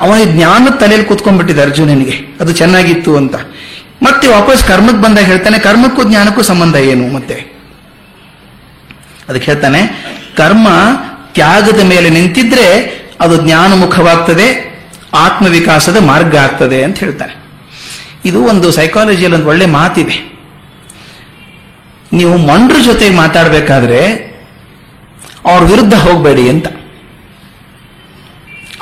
ಅವನಿಗೆ 0.00 0.32
ಜ್ಞಾನ 0.32 0.68
ತಲೆಯಲ್ಲಿ 0.80 1.08
ಕೂತ್ಕೊಂಡ್ಬಿಟ್ಟಿದೆ 1.08 1.62
ಅರ್ಜುನನಿಗೆ 1.62 2.36
ಅದು 2.40 2.52
ಚೆನ್ನಾಗಿತ್ತು 2.52 3.16
ಅಂತ. 3.16 3.34
ಮತ್ತೆ 4.02 4.28
ವಾಪಸ್ 4.28 4.66
ಕರ್ಮಕ್ಕೆ 4.66 5.02
ಬಂದಾಗ 5.02 5.24
ಹೇಳ್ತಾನೆ, 5.24 5.58
ಕರ್ಮಕ್ಕೂ 5.58 6.04
ಜ್ಞಾನಕ್ಕೂ 6.04 6.42
ಸಂಬಂಧ 6.42 6.76
ಏನು 6.76 7.14
ಮತ್ತೆ? 7.14 7.34
ಅದಕ್ಕೆ 9.28 9.52
ಹೇಳ್ತಾನೆ, 9.52 9.80
ಕರ್ಮ 10.36 10.68
ತ್ಯಾಗದ 11.34 11.80
ಮೇಲೆ 11.82 12.10
ನಿಂತಿದ್ರೆ 12.10 12.68
ಅದು 13.20 13.42
ಜ್ಞಾನಮುಖವಾಗ್ತದೆ, 13.42 14.74
ಆತ್ಮವಿಕಾಸದ 15.14 15.96
ಮಾರ್ಗ 15.96 16.36
ಆಗ್ತದೆ 16.36 16.84
ಅಂತ 16.84 16.98
ಹೇಳ್ತಾನೆ. 16.98 17.44
ಇದು 18.24 18.44
ಒಂದು 18.44 18.72
ಸೈಕಾಲಜಿಯಲ್ಲಿ 18.72 19.38
ಒಂದು 19.38 19.48
ಒಳ್ಳೆ 19.48 19.66
ಮಾತಿದೆ. 19.66 20.34
ನೀವು 22.12 22.36
ಮಂಡ್ರ 22.36 22.76
ಜೊತೆ 22.84 23.10
ಮಾತಾಡಬೇಕಾದ್ರೆ 23.10 24.00
ಅವ್ರ 25.44 25.64
ವಿರುದ್ಧ 25.64 25.94
ಹೋಗಬೇಡಿ 25.94 26.48
ಅಂತ. 26.48 26.66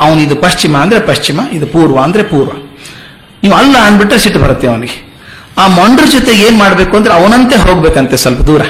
ಅವನು 0.07 0.21
ಇದು 0.21 0.37
ಪಶ್ಚಿಮ 0.45 0.77
ಅಂದ್ರೆ 0.77 1.01
ಪಶ್ಚಿಮ, 1.01 1.41
ಇದು 1.53 1.67
ಪೂರ್ವ 1.75 1.99
ಅಂದ್ರೆ 2.01 2.23
ಪೂರ್ವ. 2.23 2.53
ನೀವು 3.43 3.55
ಅಲ್ಲ 3.55 3.77
ಅಂದ್ಬಿಟ್ರೆ 3.87 4.19
ಸಿಟ್ಟು 4.25 4.41
ಬರುತ್ತೆ 4.41 4.67
ಅವನಿಗೆ. 4.67 4.99
ಆ 5.59 5.65
ಮೊಂಡ್ರ 5.79 6.05
ಜೊತೆಗೆ 6.13 6.43
ಏನ್ 6.47 6.59
ಮಾಡ್ಬೇಕು 6.59 6.95
ಅಂದ್ರೆ 6.97 7.15
ಅವನಂತೆ 7.15 7.57
ಹೋಗ್ಬೇಕಂತೆ 7.57 8.17
ಸ್ವಲ್ಪ 8.17 8.43
ದೂರ. 8.51 8.63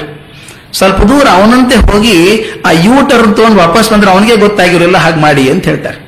ಸ್ವಲ್ಪ 0.73 0.99
ದೂರ 1.11 1.25
ಅವನಂತೆ 1.29 1.75
ಹೋಗಿ 1.75 2.15
ಆ 2.65 2.71
ಯು 2.85 2.95
ಟರ್ನ್ 3.09 3.33
ತಗೊಂಡು 3.37 3.57
ವಾಪಸ್ 3.57 3.91
ಬಂದ್ರೆ 3.91 4.11
ಅವನಿಗೆ 4.11 4.35
ಗೊತ್ತಾಗಿರೋಲ್ಲ, 4.35 4.97
ಹಾಗೆ 4.97 5.19
ಮಾಡಿ 5.19 5.43
ಅಂತ 5.49 5.65
ಹೇಳ್ತಾರೆ. 5.65 5.99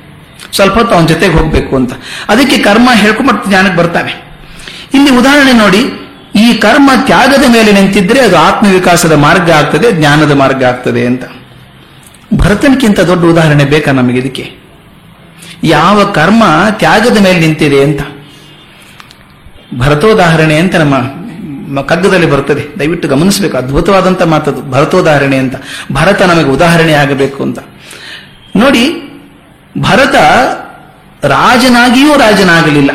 ಸ್ವಲ್ಪ 0.55 0.73
ಹೊತ್ತು 0.73 0.95
ಅವನ 0.95 1.05
ಜೊತೆಗೆ 1.05 1.34
ಹೋಗ್ಬೇಕು 1.34 1.76
ಅಂತ. 1.76 1.93
ಅದಕ್ಕೆ 2.29 2.57
ಕರ್ಮ 2.57 2.89
ಮತ್ತೆ 3.27 3.49
ಜ್ಞಾನಕ್ಕೆ 3.49 3.77
ಬರ್ತಾನೆ. 3.77 4.12
ಇಲ್ಲಿ 4.93 5.12
ಉದಾಹರಣೆ 5.12 5.51
ನೋಡಿ, 5.51 5.81
ಈ 6.35 6.53
ಕರ್ಮ 6.53 6.89
ತ್ಯಾಗದ 7.05 7.45
ಮೇಲೆ 7.51 7.71
ನಿಂತಿದ್ರೆ 7.71 8.20
ಅದು 8.20 8.37
ಆತ್ಮವಿಕಾಸದ 8.37 9.15
ಮಾರ್ಗ 9.15 9.51
ಆಗ್ತದೆ, 9.51 9.87
ಜ್ಞಾನದ 9.91 10.31
ಮಾರ್ಗ 10.31 10.63
ಆಗ್ತದೆ 10.63 11.05
ಅಂತ. 11.05 11.23
ಭರತನಕ್ಕಿಂತ 12.34 12.99
ದೊಡ್ಡ 12.99 13.23
ಉದಾಹರಣೆ 13.26 13.65
ಬೇಕಾ 13.65 13.91
ನಮಗೆ 13.91 14.20
ಇದಕ್ಕೆ? 14.20 14.45
ಯಾವ 15.65 16.03
ಕರ್ಮ 16.03 16.43
ತ್ಯಾಗದ 16.71 17.17
ಮೇಲೆ 17.23 17.39
ನಿಂತಿದೆ 17.39 17.83
ಅಂತ. 17.83 18.01
ಭರತೋದಾಹರಣೆ 19.77 20.57
ಅಂತ 20.57 20.76
ನಮ್ಮ 20.76 21.81
ಕಗ್ಗದಲ್ಲಿ 21.81 22.31
ಬರ್ತದೆ 22.31 22.79
ದಯವಿಟ್ಟು 22.79 23.07
ಗಮನಿಸಬೇಕು. 23.07 23.57
ಅದ್ಭುತವಾದಂತ 23.57 24.21
ಮಾತದು. 24.21 24.71
ಭರತೋದಾಹರಣೆ 24.71 25.37
ಅಂತ. 25.37 25.55
ಭರತ 25.91 26.21
ನಮಗೆ 26.21 26.45
ಉದಾಹರಣೆ 26.45 26.93
ಆಗಬೇಕು 26.93 27.43
ಅಂತ. 27.43 27.59
ನೋಡಿ, 28.55 29.01
ಭರತ 29.81 30.15
ರಾಜನಾಗಿಯೂ 31.25 32.13
ರಾಜನಾಗಲಿಲ್ಲ. 32.13 32.91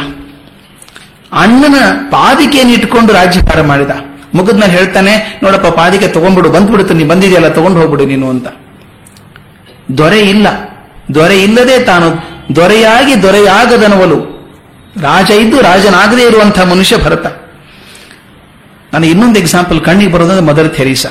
ಅಣ್ಣನ 1.32 1.74
ಪಾದಿಕೆಯನ್ನು 2.10 2.74
ಇಟ್ಕೊಂಡು 2.74 3.12
ರಾಜ್ಯಭಾರ 3.12 3.60
ಮಾಡಿದ. 3.60 3.90
ಮುಗಿದ್ಮೇಲೆ 4.34 4.72
ಹೇಳ್ತಾನೆ, 4.72 5.40
ನೋಡಪ್ಪ, 5.42 5.66
ಪಾದಿಕೆ 5.66 6.08
ತಗೊಂಡ್ಬಿಡು, 6.08 6.50
ಬಂದ್ಬಿಡುತ್ತೆ, 6.50 6.94
ನೀ 6.94 7.04
ಬಂದಿದೆಯಲ್ಲ, 7.04 7.48
ತಗೊಂಡು 7.48 7.78
ಹೋಗ್ಬಿಡು 7.78 8.04
ನೀನು 8.04 8.30
ಅಂತ. 8.30 8.46
ದೊರೆ 9.98 10.20
ಇಲ್ಲ. 10.20 10.46
ದೊರೆ 11.14 11.42
ಇಲ್ಲದೆ 11.42 11.84
ತಾನು 11.84 12.29
ದೊರೆಯಾಗಿ 12.56 13.22
ದೊರೆಯಾಗದನವಲು 13.22 14.18
ರಾಜ 15.02 15.30
ಇದ್ದು 15.30 15.60
ರಾಜನಾಗದೇ 15.60 16.22
ಇರುವಂತಹ 16.22 16.62
ಮನುಷ್ಯ 16.62 16.96
ಭರತ. 16.96 17.26
ನಾನು 18.92 19.06
ಇನ್ನೊಂದು 19.06 19.38
ಎಕ್ಸಾಂಪಲ್ 19.38 19.80
ಕಣ್ಣಿಗೆ 19.80 20.12
ಬರೋದಂದ್ರೆ 20.12 20.46
ಮದರ್ 20.46 20.74
ಥೆರೀಸಾ 20.74 21.08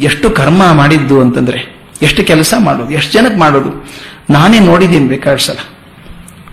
ಎಷ್ಟು 0.00 0.30
ಕರ್ಮ 0.30 0.72
ಮಾಡಿದ್ದು 0.72 1.20
ಅಂತಂದ್ರೆ, 1.20 1.58
ಎಷ್ಟು 2.02 2.24
ಕೆಲಸ 2.24 2.54
ಮಾಡೋದು, 2.58 2.90
ಎಷ್ಟು 2.90 3.12
ಜನಕ್ಕೆ 3.12 3.38
ಮಾಡೋದು. 3.38 3.86
ನಾನೇ 4.30 4.58
ನೋಡಿದ್ದೀನಿ 4.58 5.08
ಬೇಕಾದ 5.08 5.36
ಸಲ. 5.36 5.58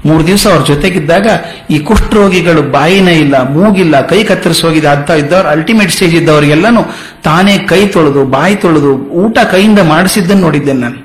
ಮೂರು 0.05 0.27
ದಿವಸ 0.27 0.47
ಅವ್ರ 0.47 0.65
ಜೊತೆಗಿದ್ದಾಗ 0.65 1.27
ಈ 1.69 1.79
ಕುಷ್ಠರೋಗಿಗಳು 1.79 2.61
ಬಾಯಿನೇ 2.61 3.13
ಇಲ್ಲ, 3.13 3.49
ಮೂಗಿಲ್ಲ, 3.49 4.07
ಕೈ 4.07 4.23
ಕತ್ತರಿಸಿ 4.23 4.61
ಹೋಗಿದೆ 4.61 4.87
ಅಂತ 4.87 5.09
ಇದ್ದವ್ರು 5.09 5.49
ಅಲ್ಟಿಮೇಟ್ 5.49 5.91
ಸ್ಟೇಜ್ 5.91 6.15
ಇದ್ದವರಿಗೆಲ್ಲಾನು 6.15 6.83
ತಾನೇ 7.23 7.57
ಕೈ 7.57 7.87
ತೊಳೆದು, 7.87 8.25
ಬಾಯಿ 8.25 8.55
ತೊಳೆದು, 8.55 8.95
ಊಟ 8.95 9.37
ಕೈಯಿಂದ 9.51 9.79
ಮಾಡಿಸಿದ್ದನ್ನು 9.79 10.41
ನೋಡಿದ್ದೇನೆ 10.41 10.79
ನಾನು. 10.79 11.00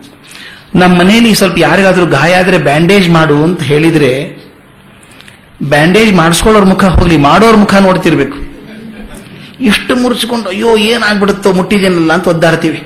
ನಮ್ಮ 0.76 0.98
ಮನೆಯಲ್ಲಿ 0.98 1.34
ಸ್ವಲ್ಪ 1.34 1.58
ಯಾರಿಗಾದ್ರೂ 1.58 2.06
ಗಾಯ 2.06 2.34
ಆದ್ರೆ 2.34 2.58
ಬ್ಯಾಂಡೇಜ್ 2.58 3.10
ಮಾಡು 3.10 3.44
ಅಂತ 3.44 3.62
ಹೇಳಿದ್ರೆ, 3.62 4.10
ಬ್ಯಾಂಡೇಜ್ 5.62 6.14
ಮಾಡಿಸ್ಕೊಳ್ಳೋರ್ 6.14 6.66
ಮುಖ 6.66 6.84
ಹೋಗ್ಲಿ, 6.84 7.16
ಮಾಡೋರ್ 7.16 7.56
ಮುಖ 7.56 7.74
ನೋಡ್ತಿರ್ಬೇಕು. 7.74 8.38
ಇಷ್ಟು 9.60 9.96
ಮುರಿಸ್ಕೊಂಡು 9.96 10.48
ಅಯ್ಯೋ, 10.48 10.76
ಏನಾಗ್ಬಿಡುತ್ತೋ 10.76 11.52
ಮುಟ್ಟಿದೇನಲ್ಲ 11.52 12.12
ಅಂತ 12.12 12.28
ಒದ್ದಾಡ್ತೀವಿ. 12.28 12.82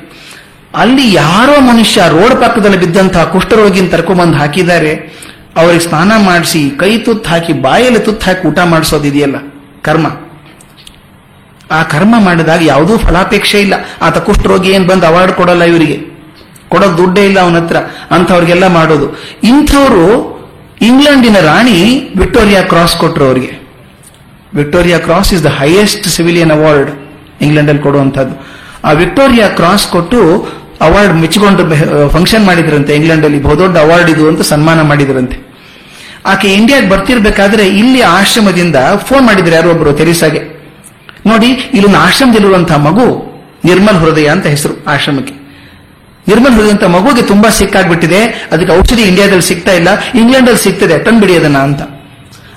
ಅಲ್ಲಿ 0.75 1.12
ಯಾರೋ 1.12 1.60
ಮನುಷ್ಯ 1.60 2.03
ರೋಡ್ 2.09 2.41
ಪಕ್ಕದಲ್ಲಿ 2.41 2.76
ಬಿದ್ದಂತಹ 2.76 3.25
ಕುಷ್ಠರೋಗಿನ 3.25 3.88
ತರ್ಕೊಂಬಂದು 3.88 4.36
ಹಾಕಿದ್ದಾರೆ, 4.36 5.20
ಅವ್ರಿಗೆ 5.56 5.84
ಸ್ನಾನ 5.84 6.12
ಮಾಡಿಸಿ, 6.16 6.70
ಕೈ 6.70 6.98
ತುತ್ತು 6.98 7.31
ಹಾಕಿ, 7.31 7.53
ಬಾಯಲ್ಲಿ 7.53 7.98
ತುತ್ತು 7.98 8.26
ಹಾಕಿ 8.26 8.48
ಊಟ 8.48 8.59
ಮಾಡಿಸೋದಿದೆಯಲ್ಲ 8.59 9.36
ಕರ್ಮ. 9.82 10.06
ಆ 11.70 11.82
ಕರ್ಮ 11.82 12.15
ಮಾಡಿದಾಗ 12.19 12.62
ಯಾವುದೂ 12.62 12.98
ಫಲಾಪೇಕ್ಷೆ 12.98 13.60
ಇಲ್ಲ. 13.60 13.75
ಆತ 14.03 14.19
ಕುಷ್ಠರೋಗಿ 14.19 14.70
ಏನು 14.70 14.86
ಬಂದು 14.86 15.06
ಅವಾರ್ಡ್ 15.06 15.32
ಕೊಡಲ್ಲ 15.32 15.62
ಇವರಿಗೆ. 15.62 16.09
ಕೊಡೋದು 16.72 16.97
ದುಡ್ಡೇ 17.00 17.22
ಇಲ್ಲ 17.28 17.38
ಅವನ 17.47 17.58
ಹತ್ರ, 17.60 17.78
ಅಂಥವ್ರಿಗೆಲ್ಲ 18.16 18.66
ಮಾಡೋದು. 18.78 19.06
ಇಂಥವ್ರು 19.50 20.04
ಇಂಗ್ಲೆಂಡಿನ 20.88 21.38
ರಾಣಿ 21.48 21.78
ವಿಕ್ಟೋರಿಯಾ 22.20 22.62
ಕ್ರಾಸ್ 22.70 22.94
ಕೊಟ್ಟರು 23.03 23.25
ಅವರಿಗೆ. 23.31 23.50
Victoria 24.58 24.98
Cross 25.06 25.30
is 25.34 25.44
the 25.48 25.50
highest 25.59 26.06
civilian 26.16 26.53
award 26.56 26.91
ಇಂಗ್ಲೆಂಡಲ್ಲಿ 27.47 27.82
ಕೊಡುವಂಥದ್ದು. 27.82 28.34
ಆ 28.88 28.92
ವಿಕ್ಟೋರಿಯಾ 29.03 29.48
ಕ್ರಾಸ್ 29.59 29.86
ಕೊಟ್ಟು 29.94 30.20
ಅವಾರ್ಡ್ 30.86 31.14
ಮೆಚ್ಚಿಕೊಂಡು 31.22 31.62
ಫಂಕ್ಷನ್ 32.16 32.44
ಮಾಡಿದ್ರಂತೆ 32.48 32.92
ಇಂಗ್ಲೆಂಡಲ್ಲಿ 33.00 33.41
ಬಹುದೊಡ್ಡ 33.47 33.76
ಅವಾರ್ಡ್ 33.86 34.10
ಇದು 34.14 34.25
ಅಂತ 34.28 34.42
ಸನ್ಮಾನ 34.53 34.82
ಮಾಡಿದ್ರಂತೆ. 34.91 35.36
ಆಕೆ 36.30 36.48
ಇಂಡಿಯಾಗೆ 36.59 36.88
ಬರ್ತಿರ್ಬೇಕಾದ್ರೆ 36.92 37.64
ಇಲ್ಲಿ 37.80 38.00
ಆಶ್ರಮದಿಂದ 38.03 38.76
ಫೋನ್ 39.09 39.25
ಮಾಡಿದ್ರು 39.26 39.54
ಯಾರೋ 39.54 39.69
ಒಬ್ಬರು 39.75 39.92
ತೆರೀಸಾಗೆ. 40.00 40.41
ನೋಡಿ, 41.30 41.50
ಇಲ್ಲೊಂದು 41.76 41.98
ಆಶ್ರಮದಲ್ಲಿರುವಂತಹ 41.98 42.78
ಮಗು 42.88 43.06
ನಿರ್ಮಲ್ 43.64 43.98
ಹೃದಯ 44.03 44.28
ಅಂತ 44.34 44.47
ಹೆಸರು 44.47 44.75
ಆಶ್ರಮಕ್ಕೆ. 44.94 45.34
ನಿರ್ಮಲ್ 46.30 46.52
ಹೃದಯಂತ 46.52 46.84
ಮಗುಗೆ 46.84 47.22
ತುಂಬಾ 47.22 47.48
ಸಿಕ್ಕಾಗ್ಬಿಟ್ಟಿದೆ. 47.48 48.48
ಅದಕ್ಕೆ 48.52 48.78
ಔಷಧಿ 48.78 49.02
ಇಂಡಿಯಾದಲ್ಲಿ 49.02 49.42
ಸಿಗ್ತಾ 49.42 49.72
ಇಲ್ಲ. 49.72 49.88
ಇಂಗ್ಲೆಂಡಲ್ಲಿ 50.14 50.62
ಸಿಗ್ತದೆ. 50.62 50.98
ತಂದ್ಬಿಡಿ 50.98 51.36
ಅದನ್ನ 51.36 51.58
ಅಂತ. 51.58 51.82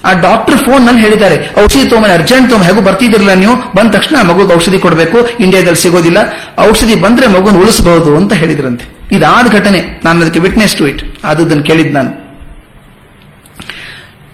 ಆ 0.05 0.13
ಡಾಕ್ಟರ್ 0.13 0.57
ಫೋನ್ನಲ್ಲಿ 0.57 1.01
ಹೇಳಿದ್ದಾರೆ, 1.01 1.63
ಔಷಧಿ 1.63 1.89
ತೊಗೊಂಡು 1.89 2.13
ಅರ್ಜೆಂಟ್ 2.13 2.49
ತಗೊಂಬ, 2.49 2.65
ಹೇಗೂ 2.65 2.81
ಬರ್ತಿದ್ರಲ್ಲ 2.81 3.33
ನೀವು? 3.33 3.55
ಬಂದ 3.75 3.91
ತಕ್ಷಣ 3.91 4.27
ಮಗುಗೆ 4.27 4.55
ಔಷಧಿ 4.55 4.79
ಕೊಡಬೇಕು. 4.79 5.17
ಇಂಡಿಯಾದಲ್ಲಿ 5.39 5.81
ಸಿಗೋದಿಲ್ಲ. 5.81 6.17
ಔಷಧಿ 6.59 6.95
ಬಂದ್ರೆ 6.95 7.27
ಮಗುನ 7.27 7.57
ಉಳಿಸಬಹುದು 7.57 8.17
ಅಂತ 8.17 8.33
ಹೇಳಿದ್ರಂತೆ. 8.33 8.85
ಇದಾದ 9.11 9.51
ಘಟನೆ. 9.51 10.01
ನಾನು 10.05 10.21
ಅದಕ್ಕೆ 10.21 10.39
ವಿಟ್ನೆಸ್ 10.39 10.75
ಟು 10.75 10.87
ಇಟ್ 10.87 11.03
ಅದನ್ನು 11.23 11.63
ಕೇಳಿದ್ 11.63 11.93
ನಾನು. 11.93 12.23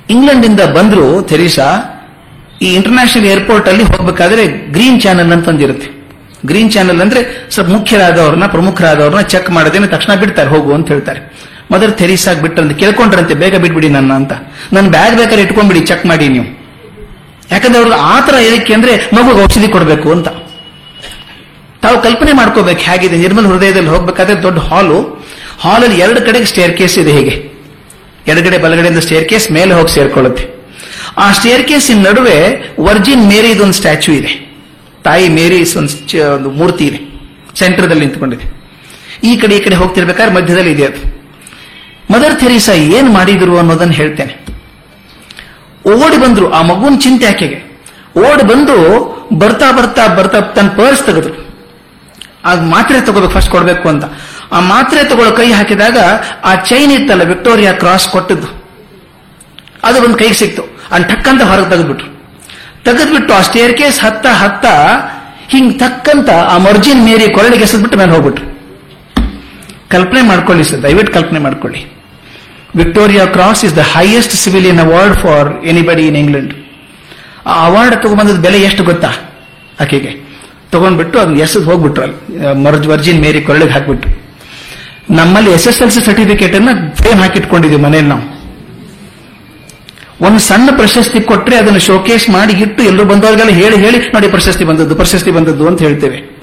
ಇಂಗ್ಲೆಂಡ್ 0.10 0.46
ಇಂದ 0.46 0.60
ಬಂದ್ರು 0.60 1.22
ಥೆರಿಸಾ 1.22 1.96
ಈ 2.62 2.66
ಇಂಟರ್ನ್ಯಾಷನಲ್ 2.66 3.26
ಏರ್ಪೋರ್ಟ್ 3.26 3.68
ಅಲ್ಲಿ 3.68 3.84
ಹೋಗ್ಬೇಕಾದ್ರೆ 3.84 4.48
ಗ್ರೀನ್ 4.48 5.02
ಚಾನೆಲ್ 5.02 5.32
ಅಂತ 5.32 5.48
ಒಂದಿರುತ್ತೆ 5.48 5.99
ಗ್ರೀನ್ 6.46 6.72
ಚಾನೆಲ್ 6.72 7.02
ಅಂದ್ರೆ 7.02 7.48
ಸ್ವಲ್ಪ 7.52 7.70
ಮುಖ್ಯರಾದವ್ರನ್ನ, 7.70 8.46
ಪ್ರಮುಖರಾದವ್ರನ್ನ 8.46 9.22
ಚೆಕ್ 9.22 9.50
ಮಾಡದೇನೆ 9.50 9.88
ತಕ್ಷಣ 9.88 10.14
ಬಿಡ್ತಾರೆ, 10.14 10.50
ಹೋಗು 10.50 10.74
ಅಂತ 10.74 10.88
ಹೇಳ್ತಾರೆ. 10.88 11.50
ಮದರ್ 11.72 11.92
ಥೆರಿಸಾಗ್ 11.92 12.42
ಬಿಟ್ಟರಂತೆ 12.42 12.76
ಕೇಳ್ಕೊಂಡ್ರಂತೆ, 12.76 13.34
ಬೇಗ 13.34 13.56
ಬಿಟ್ಬಿಡಿ 13.56 13.90
ನನ್ನ 13.90 14.14
ಅಂತ. 14.14 14.32
ನನ್ನ 14.74 14.90
ಬ್ಯಾಗ್ 14.90 15.16
ಬೇಕಾದ್ರೆ 15.16 15.42
ಇಟ್ಕೊಂಡ್ಬಿಡಿ 15.42 15.86
ಚೆಕ್ 15.86 16.06
ಮಾಡಿ 16.06 16.30
ನೀವು. 16.30 16.60
ಯಾಕಂದ್ರೆ 17.52 17.78
ಅವ್ರಿಗೆ 17.78 17.98
ಆ 17.98 18.20
ತರ 18.20 18.36
ಏನಕ್ಕೆ 18.36 18.74
ಅಂದ್ರೆ 18.74 18.98
ಮಗುಗೆ 18.98 19.44
ಔಷಧಿ 19.44 19.68
ಕೊಡಬೇಕು 19.68 20.12
ಅಂತ. 20.12 20.28
ತಾವು 21.82 22.02
ಕಲ್ಪನೆ 22.02 22.34
ಮಾಡ್ಕೋಬೇಕು 22.34 22.80
ಹೇಗಿದೆ. 22.80 23.18
ನಿರ್ಮಲ 23.18 23.46
ಹೃದಯದಲ್ಲಿ 23.46 23.90
ಹೋಗ್ಬೇಕಾದ್ರೆ 23.90 24.44
ದೊಡ್ಡ 24.44 24.60
ಹಾಲು. 24.60 25.26
ಹಾಲಲ್ಲಿ 25.60 26.00
ಎರಡು 26.00 26.22
ಕಡೆಗೆ 26.22 26.46
ಸ್ಟೇರ್ 26.46 26.78
ಕೇಸ್ 26.78 27.00
ಇದೆ 27.00 27.12
ಹೇಗೆ. 27.12 27.50
ಎಡಗಡೆ 28.28 28.58
ಬಲಗಡೆಯಿಂದ 28.58 29.00
ಸ್ಟೇರ್ 29.00 29.30
ಕೇಸ್ 29.30 29.52
ಮೇಲೆ 29.52 29.74
ಹೋಗಿ 29.74 29.94
ಸೇರ್ಕೊಳ್ಳುತ್ತೆ. 29.94 30.48
ಆ 31.18 31.32
ಸ್ಟೇರ್ 31.32 31.68
ಕೇಸಿನ 31.68 32.08
ನಡುವೆ 32.08 32.68
ವರ್ಜಿನ್ 32.80 33.28
ಮೇರಿದೊಂದು 33.28 33.74
ಸ್ಟ್ಯಾಚ್ಯೂ 33.74 34.16
ಇದೆ. 34.16 34.49
ತಾಯಿ 35.04 35.30
ಮೇರಿ 35.30 35.78
ಒಂದು 35.78 36.50
ಮೂರ್ತಿ 36.50 36.86
ಇದೆ. 36.86 37.10
ಸೆಂಟರ್ದಲ್ಲಿ 37.60 38.02
ನಿಂತ್ಕೊಂಡಿದೆ. 38.02 38.60
ಈ 39.24 39.38
ಕಡೆ 39.38 39.58
ಈ 39.58 39.60
ಕಡೆ 39.60 39.76
ಹೋಗ್ತಿರ್ಬೇಕಾದ್ರೆ 39.76 40.36
ಮಧ್ಯದಲ್ಲಿ 40.36 40.72
ಇದೆ 40.72 40.86
ಅದು. 40.86 41.20
ಮದರ್ 42.14 42.40
ಥೆರೀಸಾ 42.40 42.74
ಏನ್ 42.74 43.10
ಮಾಡಿದ್ರು 43.10 43.58
ಅನ್ನೋದನ್ನ 43.58 43.92
ಹೇಳ್ತೇನೆ. 43.92 44.46
ಓಡಿ 45.90 46.18
ಬಂದ್ರು, 46.18 46.52
ಆ 46.52 46.62
ಮಗುವಿನ 46.62 47.00
ಚಿಂತೆ 47.00 47.26
ಆಕೆಗೆ 47.26 47.80
ಓಡಿ 48.18 48.44
ಬಂದು 48.44 48.76
ಬರ್ತಾ 49.34 49.72
ಬರ್ತಾ 49.72 50.08
ಬರ್ತಾ 50.08 50.40
ತನ್ನ 50.40 50.70
ಪರ್ಸ್ 50.70 51.04
ತೆಗೆದ್ರು. 51.04 51.48
ಆ 52.46 52.56
ಮಾತ್ರೆ 52.56 53.02
ತಗೋಬೇಕು 53.02 53.34
ಫಸ್ಟ್ 53.34 53.52
ಕೊಡ್ಬೇಕು 53.52 53.90
ಅಂತ. 53.90 54.04
ಆ 54.52 54.60
ಮಾತ್ರೆ 54.60 55.04
ತಗೊಳ್ಳೋ 55.04 55.32
ಕೈ 55.32 55.52
ಹಾಕಿದಾಗ 55.52 55.98
ಆ 56.44 56.56
ಚೈನ್ 56.56 56.92
ಇತ್ತಲ್ಲ 56.92 57.24
ವಿಕ್ಟೋರಿಯಾ 57.24 57.74
ಕ್ರಾಸ್ 57.74 58.10
ಕೊಟ್ಟಿದ್ದು. 58.10 58.48
ಅದು 59.84 60.04
ಒಂದು 60.04 60.18
ಕೈಗೆ 60.18 60.34
ಸಿಕ್ತು. 60.34 60.62
ಅಲ್ಲಿ 60.92 61.08
ಟಕ್ಕಂತ 61.08 61.42
ಹೊರಗೆ 61.42 61.70
ತೆಗೆದ್ಬಿಟ್ರು. 61.70 62.19
ತೆಗೆದ್ಬಿಟ್ಟು 62.86 63.34
ಆ 63.34 63.42
ಸ್ಟೇರ್ 63.42 63.78
ಕೇಸ್ 63.78 64.00
ಹತ್ತ 64.00 64.26
ಹತ್ತ 64.42 64.66
ಹಿಂಗ್ 65.48 65.80
ತಕ್ಕಂತ 65.80 66.30
ಆ 66.30 66.58
ಮರ್ಜಿನ್ 66.58 67.04
ಮೇರಿ 67.06 67.30
ಕೊರಳಿಗೆ 67.30 67.64
ಎಸೆದ್ಬಿಟ್ಟು 67.64 67.98
ಮೇಲೆ 67.98 68.12
ಹೋಗ್ಬಿಟ್ರು. 68.12 68.46
ಕಲ್ಪನೆ 69.90 70.22
ಮಾಡ್ಕೊಳ್ಳಿ 70.22 70.64
ಸರ್, 70.64 70.84
ದಯವಿಟ್ಟು 70.84 71.14
ಕಲ್ಪನೆ 71.14 71.40
ಮಾಡ್ಕೊಳ್ಳಿ. 71.40 71.82
Victoria 72.76 73.26
Cross 73.26 73.66
is 73.66 73.76
the 73.76 73.80
highest 73.80 74.34
civilian 74.34 74.80
award 74.80 75.16
for 75.16 75.66
anybody 75.66 76.08
in 76.08 76.16
England 76.16 76.54
ಆ 77.46 77.66
ಅವಾರ್ಡ್ 77.66 77.96
ತಗೊಂಡ್ಬಂದದ 78.04 78.40
ಬೆಲೆ 78.42 78.62
ಎಷ್ಟು 78.62 78.84
ಗೊತ್ತಾ? 78.84 79.12
ಆಕೆಗೆ. 79.82 80.12
ತಗೊಂಡ್ಬಿಟ್ಟು 80.72 81.20
ಅದನ್ನ 81.20 81.38
ಎಸೆದು 81.40 81.66
ಹೋಗ್ಬಿಟ್ರು 81.66 82.04
ಅಲ್ಲಿ. 82.04 82.88
ವರ್ಜಿನ್ 82.88 83.22
ಮೇರಿ 83.22 83.42
ಕೊರಳಿಗೆ 83.42 83.72
ಹಾಕ್ಬಿಟ್ರು. 83.72 84.12
ನಮ್ಮಲ್ಲಿ 85.16 85.52
S 85.52 85.68
S 85.68 85.82
L 85.82 85.92
C 85.92 86.02
certificate 86.06 86.56
ಅನ್ನ 86.56 86.70
ಫ್ರೇಮ್ 86.96 87.82
ಮನೇಲಿ 87.84 88.08
ನಾವು. 88.08 88.29
ಒಂದು 90.22 90.40
ಸಣ್ಣ 90.40 90.70
ಪ್ರಶಸ್ತಿ 90.76 91.22
ಕೊಟ್ಟರೆ 91.22 91.56
ಅದನ್ನು 91.56 91.80
ಶೋಕೇಸ್ 91.80 92.30
ಮಾಡಿ 92.30 92.54
ಇಟ್ಟು 92.54 92.84
ಎಲ್ಲರೂ 92.84 93.06
ಬಂದವರಿಗೆಲ್ಲ 93.06 93.52
ಹೇಳಿ 93.52 93.78
ಹೇಳಿ 93.78 93.98
ನೋಡಿ 93.98 94.28
ಪ್ರಶಸ್ತಿ 94.28 94.64
ಬಂದದ್ದು 94.64 94.96
ಪ್ರಶಸ್ತಿ 94.96 95.32
ಬಂದದ್ದು 95.32 95.68
ಅಂತ 95.68 95.82
ಹೇಳ್ತೇವೆ. 95.82 96.40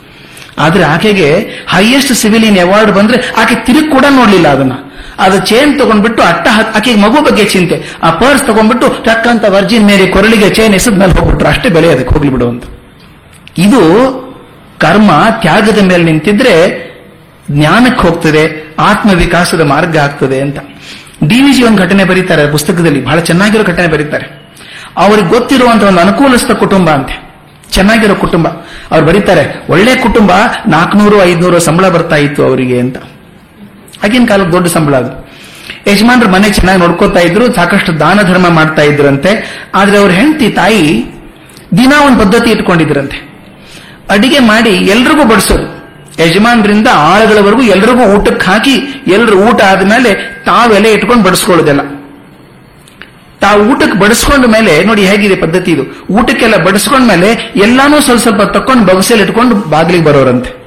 ಆದ್ರೆ 0.58 0.84
ಆಕೆಗೆ 0.84 1.30
ಹೈಯೆಸ್ಟ್ 1.68 2.12
ಸಿವಿಲಿಯನ್ 2.12 2.58
ಅವಾರ್ಡ್ 2.58 2.92
ಬಂದ್ರೆ 2.92 3.32
ಆಕೆ 3.36 3.64
ತಿರುಗಿ 3.64 3.88
ಕೂಡ 3.88 4.04
ನೋಡ್ಲಿಲ್ಲ 4.10 4.48
ಅದನ್ನ. 4.48 4.72
ಅದು 5.18 5.46
ಚೈನ್ 5.46 5.78
ತಗೊಂಡ್ಬಿಟ್ಟು 5.78 6.22
ಅಟ್ಟ 6.22 6.48
ಆಕೆಗೆ 6.76 7.00
ಮಗು 7.00 7.24
ಬಗ್ಗೆ 7.24 7.44
ಚಿಂತೆ. 7.44 7.98
ಆ 8.02 8.10
ಪರ್ಸ್ 8.10 8.46
ತಗೊಂಡ್ಬಿಟ್ಟು 8.46 9.04
ಟಕ್ಕಂತ 9.04 9.44
ವರ್ಜಿನ್ 9.48 9.86
ಮೇರಿ 9.86 10.08
ಕೊರಳಿಗೆ 10.08 10.50
ಚೈನ್ 10.50 10.74
ಎಸದ್ 10.74 10.98
ಮೇಲೆ 10.98 11.12
ಹೋಗ್ಬಿಟ್ರು. 11.12 11.48
ಅಷ್ಟೇ 11.48 11.68
ಬೆಲೆ 11.68 11.92
ಅದಕ್ಕೆ 11.92 12.14
ಹೋಗ್ಲಿ 12.14 12.44
ಅಂತ. 12.44 12.64
ಇದು 13.58 13.82
ಕರ್ಮ 14.80 15.10
ತ್ಯಾಗದ 15.40 15.78
ಮೇಲೆ 15.82 16.04
ನಿಂತಿದ್ರೆ 16.04 16.86
ಜ್ಞಾನಕ್ಕೆ 17.50 18.08
ಹೋಗ್ತದೆ 18.08 18.74
ಆತ್ಮ 18.78 19.10
ವಿಕಾಸದ 19.10 19.60
ಮಾರ್ಗ 19.60 19.96
ಆಗ್ತದೆ 19.96 20.40
ಅಂತ. 20.40 20.58
ಡಿ 21.28 21.42
ವಿ 21.42 21.52
ಜಿ 21.52 21.62
ಒಂದು 21.62 21.82
ಘಟನೆ 21.82 22.04
ಬರೀತಾರೆ, 22.04 22.50
ಪುಸ್ತಕದಲ್ಲಿ 22.50 23.04
ಬಹಳ 23.04 23.18
ಚೆನ್ನಾಗಿರೋ 23.18 23.64
ಘಟನೆ 23.64 23.86
ಬರೀತಾರೆ. 23.86 24.46
ಅವ್ರಿಗೆ 24.96 25.28
ಗೊತ್ತಿರುವಂತ 25.28 25.82
ಒಂದು 25.82 26.00
ಅನುಕೂಲಸ್ಥ 26.00 26.50
ಕುಟುಂಬ 26.50 26.90
ಅಂತೆ. 26.90 27.26
ಚೆನ್ನಾಗಿರೋ 27.70 28.14
ಕುಟುಂಬ. 28.14 28.48
ಅವ್ರು 28.90 29.06
ಬರೀತಾರೆ, 29.06 29.66
ಒಳ್ಳೆ 29.70 29.94
ಕುಟುಂಬ 29.96 30.32
ನಾಲ್ಕನೂರು 30.68 31.24
ಐದ್ನೂರು 31.24 31.58
ಸಂಬಳ 31.58 31.88
ಬರ್ತಾ 31.88 32.16
ಇತ್ತು 32.16 32.44
ಅವರಿಗೆ 32.44 32.80
ಅಂತ. 32.80 32.96
ಆಗಿನ 34.04 34.24
ಕಾಲಕ್ಕೆ 34.26 34.52
ದೊಡ್ಡ 34.52 34.68
ಸಂಬಳ 34.68 34.96
ಅದು. 34.96 35.26
ಯಜಮಾನ್ರು 35.92 36.30
ಮನೆ 36.30 36.50
ಚೆನ್ನಾಗಿ 36.50 36.80
ನೋಡ್ಕೋತಾ 36.80 37.20
ಇದ್ರು, 37.20 37.52
ಸಾಕಷ್ಟು 37.52 38.00
ದಾನ 38.00 38.22
ಧರ್ಮ 38.22 38.48
ಮಾಡ್ತಾ 38.48 38.82
ಇದ್ರಂತೆ. 38.82 39.60
ಆದ್ರೆ 39.74 39.98
ಅವ್ರ 39.98 40.10
ಹೆಂಡತಿ 40.10 40.50
ತಾಯಿ 40.50 41.04
ದಿನ 41.78 41.92
ಒಂದು 42.06 42.18
ಪದ್ಧತಿ 42.18 42.50
ಇಟ್ಕೊಂಡಿದ್ರಂತೆ. 42.50 43.36
ಅಡಿಗೆ 44.10 44.38
ಮಾಡಿ 44.38 44.70
ಎಲ್ರಿಗೂ 44.70 45.24
ಬಡಿಸೋದು. 45.24 45.75
ಯಜಮಾನ್ರಿಂದ 46.18 46.88
ಆಳುಗಳವರೆಗೂ 46.94 47.62
ಎಲ್ರಿಗೂ 47.62 48.04
ಊಟಕ್ಕೆ 48.04 48.46
ಹಾಕಿ 48.46 48.74
ಎಲ್ಲರೂ 49.06 49.36
ಊಟ 49.38 49.62
ಆದಮೇಲೆ 49.62 50.14
ತಾವೆಲೆ 50.46 50.92
ಇಟ್ಕೊಂಡು 50.92 51.24
ಬಡಿಸ್ಕೊಳ್ಳೋದೆಲ್ಲ. 51.24 51.80
ತಾವು 53.40 53.72
ಊಟಕ್ಕೆ 53.72 53.98
ಬಡಿಸ್ಕೊಂಡ 53.98 54.46
ಮೇಲೆ, 54.46 54.84
ನೋಡಿ 54.84 55.06
ಹೇಗಿದೆ 55.06 55.36
ಪದ್ಧತಿ 55.36 55.72
ಇದು. 55.72 56.14
ಊಟಕ್ಕೆಲ್ಲ 56.14 56.56
ಬಡಿಸ್ಕೊಂಡ 56.56 57.08
ಮೇಲೆ 57.08 57.52
ಎಲ್ಲಾನು 57.56 58.00
ಸ್ವಲ್ಪ 58.00 58.20
ಸ್ವಲ್ಪ 58.20 58.42
ತಕೊಂಡು 58.42 58.84
ಬಗಸೆಯಲ್ಲಿ 58.84 59.26
ಇಟ್ಕೊಂಡು 59.26 59.56
ಬಾಗಿಲಿಗೆ 59.56 60.04
ಬರೋರಂತೆ. 60.04 60.66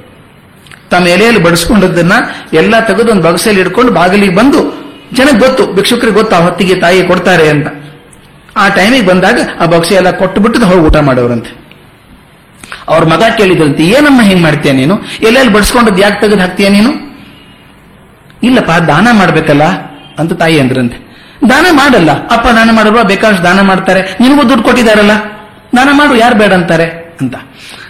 ತಮ್ಮ 0.90 1.06
ಎಲೆಯಲ್ಲಿ 1.06 1.42
ಬಡಿಸ್ಕೊಂಡದ್ದನ್ನ 1.42 2.12
ಎಲ್ಲ 2.52 2.80
ತೆಗೆದು 2.80 3.10
ಒಂದು 3.10 3.22
ಬಗಸೆಯಲ್ಲಿ 3.22 3.62
ಇಟ್ಕೊಂಡು 3.62 3.92
ಬಾಗಿಲಿಗೆ 3.92 4.34
ಬಂದು 4.34 4.80
ಜನಕ್ಕೆ 5.14 5.38
ಗೊತ್ತು, 5.38 5.72
ಭಿಕ್ಷುಕರಿಗೆ 5.74 6.16
ಗೊತ್ತು, 6.16 6.36
ಆ 6.36 6.38
ಹೊತ್ತಿಗೆ 6.38 6.74
ತಾಯಿ 6.74 7.02
ಕೊಡ್ತಾರೆ 7.02 7.48
ಅಂತ. 7.48 7.66
ಆ 8.56 8.68
ಟೈಮಿಗೆ 8.68 9.06
ಬಂದಾಗ 9.06 9.38
ಆ 9.60 9.66
ಬಗಸೆ 9.66 9.94
ಎಲ್ಲ 9.94 10.10
ಕೊಟ್ಟು 10.10 10.40
ಹೋಗಿ 10.64 10.80
ಊಟ 10.80 10.96
ಮಾಡೋರಂತೆ. 10.96 11.59
ಅವ್ರ 12.88 13.04
ಮಗ 13.04 13.22
ಕೇಳಿದ್ರಂತೆ 13.36 13.82
ಏನಮ್ಮ 13.82 14.22
ಹೆಂಗ್ 14.22 14.42
ಮಾಡ್ತೀಯ 14.42 14.72
ನೀನು? 14.72 15.02
ಎಲ್ಲೆಲ್ಲಿ 15.22 15.52
ಬಡಿಸ್ಕೊಂಡದ್ 15.52 16.00
ಯಾಕೆ 16.00 16.20
ತೆಗೆದು 16.20 16.40
ಹಾಕ್ತೀಯ 16.40 16.68
ನೀನು? 16.68 17.10
ಇಲ್ಲಪ್ಪ, 18.42 18.70
ದಾನ 18.70 19.08
ಮಾಡ್ಬೇಕಲ್ಲ 19.12 19.62
ಅಂತ 20.18 20.32
ತಾಯಿ 20.32 20.60
ಅಂದ್ರಂತೆ. 20.60 21.10
ದಾನ 21.48 21.66
ಮಾಡಲ್ಲ. 21.72 22.10
ಅಪ್ಪ 22.10 22.48
ದಾನ 22.48 22.70
ಮಾಡಲ್ವಾ 22.72 23.02
ಬೇಕಾದಷ್ಟು 23.02 23.44
ದಾನ 23.44 23.60
ಮಾಡ್ತಾರೆ. 23.60 24.16
ನಿನಗೂ 24.20 24.48
ದುಡ್ಡು 24.48 24.64
ಕೊಟ್ಟಿದಾರಲ್ಲ 24.64 25.10
ದಾನ 25.76 25.88
ಮಾಡು, 25.92 26.16
ಯಾರು 26.16 26.34
ಬೇಡ 26.34 26.52
ಅಂತಾರೆ? 26.52 27.16
ಅಂತ. 27.20 27.34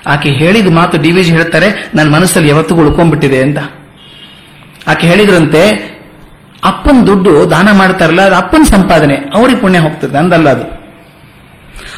ಆಕೆ 0.06 0.29
ಹೇಳಿದ 0.29 0.73
ಮಾತು 0.73 0.99
ಡಿ 0.99 1.11
ವಿಜಿ 1.11 1.31
ಹೇಳ್ತಾರೆ, 1.31 1.91
ನನ್ನ 1.94 2.15
ಮನಸ್ಸಲ್ಲಿ 2.15 2.49
ಯಾವತ್ತಿಗೂ 2.49 2.81
ಉಳ್ಕೊಂಡ್ಬಿಟ್ಟಿದೆ 2.81 3.43
ಅಂತ. 3.43 3.59
ಆಕೆ 4.88 5.06
ಹೇಳಿದ್ರಂತೆ, 5.06 5.91
ಅಪ್ಪನ 6.65 7.06
ದುಡ್ಡು 7.06 7.50
ದಾನ 7.50 7.69
ಮಾಡ್ತಾರಲ್ಲ, 7.73 8.23
ಅದು 8.23 8.35
ಅಪ್ಪನ 8.35 8.62
ಸಂಪಾದನೆ. 8.62 9.15
ಅವ್ರಿಗೆ 9.15 9.61
ಪುಣ್ಯ 9.61 9.79
ಹೋಗ್ತದೆ. 9.79 10.19
ಅಂದಲ್ಲ 10.19 10.49
ಅದು. 10.49 10.81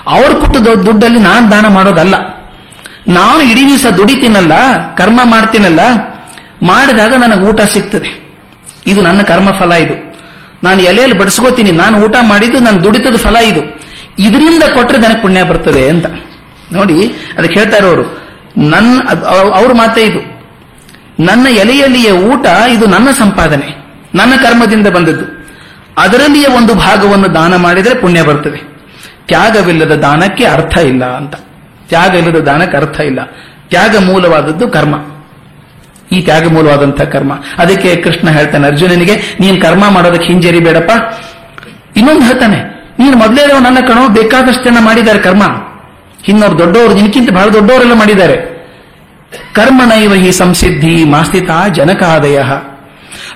ಅವ್ರು 0.07 0.37
ಕೊಟ್ಟ 0.37 0.57
ದೊಡ್ಡ 0.57 0.85
ದುಡ್ಡಲ್ಲಿ 0.85 1.19
ನಾನು 1.19 1.51
ದಾನ 1.51 1.67
ಮಾಡೋದಲ್ಲ. 1.67 2.42
ನಾನು 3.13 3.43
ಇಡೀ 3.43 3.63
ದಿವಸ 3.67 3.87
ದುಡಿತೀನಲ್ಲ, 3.87 4.55
ಕರ್ಮ 4.97 5.21
ಮಾಡ್ತೀನಲ್ಲ, 5.25 5.81
ಮಾಡಿದಾಗ 6.63 7.13
ನನಗೆ 7.15 7.41
ಊಟ 7.41 7.61
ಸಿಗ್ತದೆ. 7.61 8.11
ಇದು 8.87 9.01
ನನ್ನ 9.03 9.21
ಕರ್ಮ 9.23 9.51
ಫಲ 9.51 9.73
ಇದು. 9.73 9.95
ನಾನು 10.65 10.81
ಎಲೆಯಲ್ಲಿ 10.83 11.19
ಬಡಿಸ್ಕೋತೀನಿ, 11.19 11.73
ನಾನು 11.73 11.97
ಊಟ 11.99 12.17
ಮಾಡಿದ್ದು, 12.23 12.59
ನಾನು 12.59 12.85
ದುಡಿತದ 12.85 13.17
ಫಲ 13.17 13.37
ಇದು. 13.37 13.63
ಇದರಿಂದ 14.19 14.65
ಕೊಟ್ಟರೆ 14.75 14.99
ನನಗೆ 14.99 15.21
ಪುಣ್ಯ 15.23 15.43
ಬರ್ತದೆ 15.43 15.89
ಅಂತ. 15.89 16.07
ನೋಡಿ, 16.73 16.97
ಅದಕ್ಕೆ 17.39 17.61
ಹೇಳ್ತಾ 17.61 17.77
ಇರೋರು, 17.77 18.05
ನನ್ನ 18.71 19.01
ಅವ್ರ 19.55 19.73
ಮಾತೇ 19.73 20.03
ಇದು. 20.03 20.21
ನನ್ನ 21.25 21.47
ಎಲೆಯಲ್ಲಿಯ 21.47 22.11
ಊಟ, 22.11 22.47
ಇದು 22.71 22.87
ನನ್ನ 22.87 23.09
ಸಂಪಾದನೆ. 23.11 23.69
ನನ್ನ 24.15 24.35
ಕರ್ಮದಿಂದ 24.43 24.87
ಬಂದದ್ದು. 24.87 25.27
ಅದರಲ್ಲಿಯ 25.99 26.47
ಒಂದು 26.47 26.75
ಭಾಗವನ್ನು 26.75 27.35
ದಾನ 27.35 27.57
ಮಾಡಿದರೆ 27.57 27.95
ಪುಣ್ಯ 27.95 28.23
ಬರ್ತದೆ. 28.23 28.61
ತ್ಯಾಗವಿಲ್ಲದ 29.27 29.95
ದಾನಕ್ಕೆ 29.97 30.45
ಅರ್ಥ 30.45 30.77
ಇಲ್ಲ 30.79 31.05
ಅಂತ. 31.17 31.35
ತ್ಯಾಗ 31.93 32.13
ಇಲ್ಲದ 32.15 32.41
ದಾನಕ್ಕೆ 32.41 32.77
ಅರ್ಥ 32.77 32.99
ಇಲ್ಲ. 33.01 33.21
ತ್ಯಾಗ 33.71 33.97
ಮೂಲವಾದದ್ದು 34.07 34.67
ಕರ್ಮ. 34.69 34.95
ಈ 36.13 36.19
ತ್ಯಾಗ 36.21 36.47
ಮೂಲವಾದಂತಹ 36.53 37.05
ಕರ್ಮ. 37.05 37.33
ಅದಕ್ಕೆ 37.59 37.91
ಕೃಷ್ಣ 37.97 38.31
ಹೇಳ್ತಾನೆ, 38.31 38.65
ಅರ್ಜುನನಿಗೆ, 38.67 39.15
ನೀನ್ 39.41 39.57
ಕರ್ಮ 39.63 39.85
ಮಾಡೋದಕ್ಕೆ 39.89 40.27
ಹಿಂಜರಿಬೇಡಪ್ಪ. 40.27 40.93
ಇನ್ನೊಂದು 41.97 42.25
ಹೇಳ್ತಾನೆ, 42.25 42.59
ನೀನು 42.99 43.17
ಮೊದಲೇ 43.17 43.43
ನನ್ನ 43.61 43.81
ಕಣೋ, 43.89 44.03
ಬೇಕಾದಷ್ಟು 44.09 44.65
ಜನ 44.65 44.79
ಮಾಡಿದ್ದಾರೆ 44.81 45.19
ಕರ್ಮ. 45.19 45.45
ಇನ್ನವ್ರು 46.29 46.57
ದೊಡ್ಡವರು 46.59 46.93
ನಿನಕ್ಕಿಂತ 46.95 47.31
ಬಹಳ 47.31 47.49
ದೊಡ್ಡವರೆಲ್ಲ 47.49 47.95
ಮಾಡಿದ್ದಾರೆ. 47.95 48.37
ಕರ್ಮಣೈವ 49.55 50.15
ಹಿ 50.15 50.31
ಸಂಸಿದ್ಧಿ 50.33 50.95
ಮಾಸ್ತಿತ 51.05 51.51
ಜನಕಾದಯ. 51.73 52.39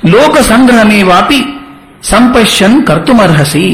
ಲೋಕ 0.06 0.37
ಸಂಗ್ರಹಮೇವಾಪಿ 0.50 1.41
ಸಂಪಶ್ಯನ್ 2.02 2.76
ಕರ್ತುಮರ್ಹಸಿ. 2.87 3.64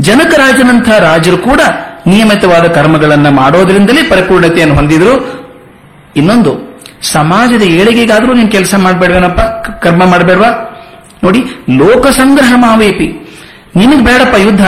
ಜನಕರಾಜನಂಥ 0.00 0.88
ರಾಜರು 1.00 1.38
ಕೂಡ 1.38 1.60
ನಿಯಮಿತವಾದ 2.06 2.66
ಕರ್ಮಗಳನ್ನು 2.66 3.30
ಮಾಡೋದ್ರಿಂದಲೇ 3.30 4.02
ಪರಿಪೂರ್ಣತೆಯನ್ನು 4.02 4.74
ಹೊಂದಿದ್ರು. 4.74 5.44
ಇನ್ನೊಂದು, 6.16 6.82
ಸಮಾಜದ 7.02 7.62
ಏಳಿಗೆಗಾದರೂ 7.62 8.32
ನೀನು 8.32 8.48
ಕೆಲಸ 8.48 8.74
ಮಾಡಬೇಡವೇನಪ್ಪ? 8.78 9.40
ಕರ್ಮ 9.70 10.06
ಮಾಡಬೇಡವಾ? 10.06 10.70
ನೋಡಿ 11.24 11.44
ಲೋಕ 11.70 12.06
ಸಂಗ್ರಹ 12.06 12.52
ಮಾವೇಪಿ 12.56 13.36
ನಿನಗ್ 13.76 14.04
ಬೇಡಪ್ಪ 14.04 14.36
ಯುದ್ಧ. 14.36 14.66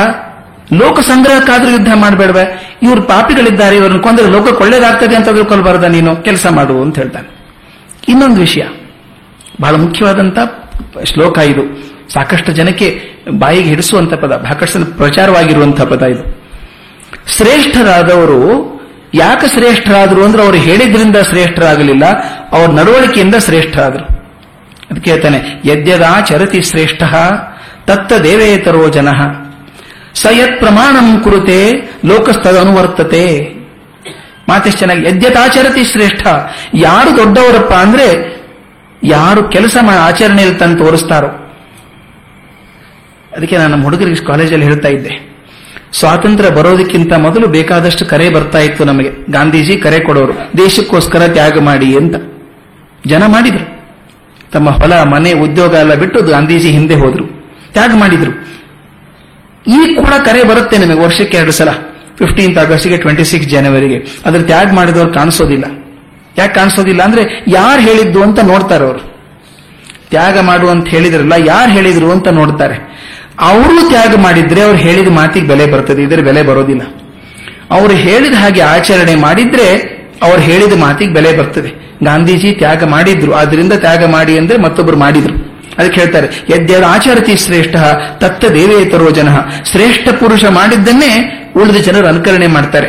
ಲೋಕ 0.72 1.00
ಸಂಗ್ರಹಕ್ಕಾದ್ರೂ 1.00 1.70
ಯುದ್ಧ 1.70 1.88
ಮಾಡಬೇಡವೆ. 1.94 2.76
ಇವ್ರು 2.82 3.02
ಪಾಪಿಗಳಿದ್ದಾರೆ, 3.02 3.76
ಇವರನ್ನು 3.76 4.00
ಕೊಂದ್ರೆ 4.00 4.30
ಲೋಕ 4.30 4.60
ಒಳ್ಳೇದಾಗ್ತದೆ 4.60 5.16
ಅಂತ 5.16 5.28
ತಿಳ್ಕೊಳ್ಬಾರ್ದ 5.28 5.84
ನೀನು. 5.84 6.16
ಕೆಲಸ 6.16 6.46
ಮಾಡು 6.46 6.82
ಅಂತ 6.82 6.98
ಹೇಳ್ತಾನೆ. 6.98 7.36
ಇನ್ನೊಂದು 8.08 8.40
ವಿಷಯ. 8.40 8.62
ಬಹಳ 9.60 9.76
ಮುಖ್ಯವಾದಂತ 9.76 10.38
ಶ್ಲೋಕ 11.04 11.38
ಇದು. 11.38 11.62
ಸಾಕಷ್ಟು 12.12 12.52
ಜನಕ್ಕೆ 12.52 13.02
ಬಾಯಿಗೆ 13.38 13.68
ಹಿಡಿಸುವಂತ 13.68 14.14
ಪದ 14.14 14.44
ಸಾಕಷ್ಟು 14.48 14.96
ಪ್ರಚಾರವಾಗಿರುವಂತಹ 14.96 15.84
ಪದ 15.84 16.02
ಇದು. 16.02 16.35
ಶ್ರೇಷ್ಠರಾದವರು, 17.28 18.76
ಯಾಕೆ 19.14 19.46
ಶ್ರೇಷ್ಠರಾದರು 19.46 20.24
ಅಂದ್ರೆ 20.24 20.42
ಅವರು 20.42 20.56
ಹೇಳಿದ್ರಿಂದ 20.56 21.16
ಶ್ರೇಷ್ಠರಾಗಲಿಲ್ಲ, 21.16 22.04
ಅವ್ರ 22.52 22.70
ನಡವಳಿಕೆಯಿಂದ 22.70 23.34
ಶ್ರೇಷ್ಠ 23.34 23.78
ಆದರು 23.78 24.04
ಅದಕ್ಕೆ 24.90 25.10
ಹೇಳ್ತಾನೆ, 25.10 25.62
ಯದ್ಯದಾ 25.64 26.20
ಚರತಿ 26.20 26.62
ಶ್ರೇಷ್ಠ, 26.62 27.02
ತತ್ತ 27.84 28.12
ದೇವೇತರೋ 28.12 28.88
ಜನ. 28.88 29.08
ಸ 30.14 30.26
ಯತ್ 30.30 30.58
ಪ್ರಮಾಣಂ 30.58 31.20
ಕುರುತೆ 31.20 31.72
ಲೋಕಸ್ತದನುವರ್ತತೆ 32.04 33.56
ಮಾತೆಷ್ಟು 34.48 34.78
ಚೆನ್ನಾಗಿ 34.78 35.06
ಯದ್ಯತಾಚರತಿ 35.06 35.84
ಶ್ರೇಷ್ಠ, 35.84 36.26
ಯಾರು 36.74 37.16
ದೊಡ್ಡವರಪ್ಪ 37.16 37.72
ಅಂದ್ರೆ, 37.72 38.36
ಯಾರು 39.04 39.48
ಕೆಲಸ 39.48 39.76
ಆಚರಣೆಯಲ್ಲಿ 40.00 40.56
ತಂದು 40.56 40.84
ತೋರಿಸ್ತಾರೋ. 40.84 41.26
ಅದಕ್ಕೆ 43.36 43.56
ನಾನು 43.56 43.70
ನಮ್ಮ 43.70 43.84
ಹುಡುಗರಿಗೆ 43.84 44.26
ಕಾಲೇಜಲ್ಲಿ 44.26 44.64
ಹೇಳ್ತಾ 44.64 44.88
ಇದ್ದೆ. 44.88 45.35
ಸ್ವಾತಂತ್ರ್ಯ 45.92 46.50
ಬರೋದಕ್ಕಿಂತ 46.50 47.12
ಮೊದಲು 47.12 47.48
ಬೇಕಾದಷ್ಟು 47.48 48.06
ಕರೆ 48.06 48.30
ಬರ್ತಾ 48.30 48.58
ಇತ್ತು 48.58 48.84
ನಮಗೆ. 48.84 49.32
ಗಾಂಧೀಜಿ 49.32 49.76
ಕರೆ 49.76 50.00
ಕೊಡೋರು. 50.00 50.58
ದೇಶಕ್ಕೋಸ್ಕರ 50.58 51.26
ತ್ಯಾಗ 51.26 51.58
ಮಾಡಿ 51.58 51.96
ಅಂತ. 51.96 52.14
ಜನ 53.06 53.26
ಮಾಡಿದ್ರು. 53.26 53.76
ತಮ್ಮ 54.52 54.70
ಹೊಲ, 54.70 55.02
ಮನೆ, 55.02 55.32
ಉದ್ಯೋಗ 55.32 55.74
ಎಲ್ಲ 55.74 55.94
ಬಿಟ್ಟು 55.94 56.22
ಗಾಂಧೀಜಿ 56.22 56.70
ಹಿಂದೆ 56.70 56.94
ಹೋದ್ರು. 56.94 57.24
ತ್ಯಾಗ 57.72 57.90
ಮಾಡಿದ್ರು. 57.94 58.30
ಈಗ 59.68 59.98
ಕೂಡ 59.98 60.14
ಕರೆ 60.24 60.44
ಬರುತ್ತೆ 60.44 60.78
ನಿಮಗೆ 60.78 61.00
ವರ್ಷಕ್ಕೆ 61.00 61.36
ಎರಡು 61.36 61.52
ಸಲ. 61.52 61.68
ಫಿಫ್ಟೀನ್ತ್ 62.18 62.58
ಆಗಸ್ಟ್ಗೆ 62.58 62.96
ಟ್ವೆಂಟಿ 62.96 63.24
ಸಿಕ್ಸ್ 63.24 63.48
ಜನವರಿಗೆ. 63.48 64.22
ಅದ್ರ 64.26 64.40
ತ್ಯಾಗ 64.40 64.72
ಮಾಡಿದವ್ರು 64.72 65.12
ಕಾಣಿಸೋದಿಲ್ಲ. 65.12 65.64
ಯಾಕೆ 66.38 66.54
ಕಾಣಿಸೋದಿಲ್ಲ 66.54 67.02
ಅಂದ್ರೆ 67.02 67.44
ಯಾರು 67.48 67.80
ಹೇಳಿದ್ದು 67.80 68.22
ಅಂತ 68.22 68.38
ನೋಡ್ತಾರೆ 68.40 68.84
ಅವರು 68.84 69.16
ತ್ಯಾಗ 70.10 70.40
ಮಾಡು 70.40 70.68
ಅಂತ 70.68 70.88
ಹೇಳಿದ್ರಲ್ಲ, 70.88 71.32
ಯಾರು 71.46 71.70
ಹೇಳಿದ್ರು 71.70 72.10
ಅಂತ 72.10 72.28
ನೋಡ್ತಾರೆ. 72.28 72.96
ಅವರು 73.40 73.88
ತ್ಯಾಗ 73.88 74.14
ಮಾಡಿದ್ರೆ 74.14 74.60
ಅವ್ರು 74.60 74.78
ಹೇಳಿದ 74.78 75.08
ಮಾತಿಗೆ 75.08 75.46
ಬೆಲೆ 75.46 75.66
ಬರ್ತದೆ 75.66 76.02
ಇದ್ರೆ 76.02 76.22
ಬೆಲೆ 76.22 76.42
ಬರೋದಿಲ್ಲ. 76.42 76.82
ಅವರು 77.70 77.94
ಹೇಳಿದ 77.94 78.34
ಹಾಗೆ 78.34 78.60
ಆಚರಣೆ 78.60 79.14
ಮಾಡಿದ್ರೆ 79.14 79.96
ಅವ್ರು 80.22 80.42
ಹೇಳಿದ 80.42 80.72
ಮಾತಿಗೆ 80.80 81.12
ಬೆಲೆ 81.12 81.38
ಬರ್ತದೆ. 81.38 81.96
ಗಾಂಧೀಜಿ 82.04 82.52
ತ್ಯಾಗ 82.52 82.84
ಮಾಡಿದ್ರು, 82.84 83.32
ಆದ್ರಿಂದ 83.32 83.72
ತ್ಯಾಗ 83.72 84.04
ಮಾಡಿ 84.04 84.38
ಅಂದ್ರೆ 84.38 84.58
ಮತ್ತೊಬ್ರು 84.58 84.96
ಮಾಡಿದ್ರು. 84.96 85.34
ಅದಕ್ಕೆ 85.78 86.00
ಹೇಳ್ತಾರೆ 86.00 86.28
ಯದ್ಯದ 86.50 86.84
ಆಚರತಿ 86.88 87.36
ಶ್ರೇಷ್ಠ, 87.36 87.76
ತತ್ತ 88.18 88.44
ದೇವೇತರೋ 88.44 89.10
ಜನ. 89.10 89.28
ಶ್ರೇಷ್ಠ 89.64 90.08
ಪುರುಷ 90.08 90.44
ಮಾಡಿದ್ದನ್ನೇ 90.44 91.42
ಉಳಿದ 91.56 91.76
ಜನರು 91.76 92.06
ಅನುಕರಣೆ 92.06 92.46
ಮಾಡ್ತಾರೆ. 92.46 92.88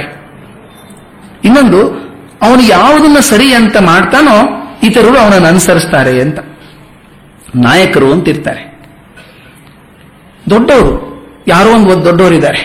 ಇನ್ನೊಂದು, 1.44 1.88
ಅವನು 2.42 2.62
ಯಾವುದನ್ನ 2.62 3.20
ಸರಿ 3.20 3.54
ಅಂತ 3.54 3.78
ಮಾಡ್ತಾನೋ, 3.78 4.68
ಇತರರು 4.84 5.18
ಅವನನ್ನು 5.18 5.48
ಅನುಸರಿಸ್ತಾರೆ 5.48 6.22
ಅಂತ. 6.22 6.40
ನಾಯಕರು 7.56 8.12
ಅಂತ 8.12 8.30
ಇರ್ತಾರೆ 8.30 8.77
ದೊಡ್ಡವರು, 10.54 10.94
ಯಾರೋ 11.48 11.70
ಒಂದು 11.78 11.90
ಒಂದು 11.94 12.06
ದೊಡ್ಡವರಿದ್ದಾರೆ. 12.10 12.62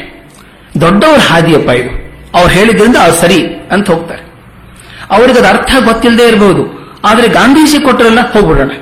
ದೊಡ್ಡವ್ರ 0.85 1.21
ಹಾದಿಯಪ್ಪ 1.31 1.71
ಇದು. 1.81 1.91
ಅವ್ರು 2.39 2.51
ಹೇಳಿದ್ರಿಂದ 2.57 2.97
ಅವ್ರು 3.05 3.17
ಸರಿ 3.23 3.39
ಅಂತ 3.75 3.87
ಹೋಗ್ತಾರೆ. 3.93 4.23
ಅವ್ರಿಗೆ 5.15 5.39
ಅದು 5.41 5.49
ಅರ್ಥ 5.55 5.71
ಗೊತ್ತಿಲ್ಲದೆ 5.89 6.25
ಇರಬಹುದು 6.31 6.63
ಆದರೆ 7.09 7.27
ಗಾಂಧೀಜಿ 7.37 7.79
ಕೊಟ್ಟರೆಲ್ಲ 7.87 8.21
ಹೋಗ್ಬಿಡೋಣ. 8.33 8.73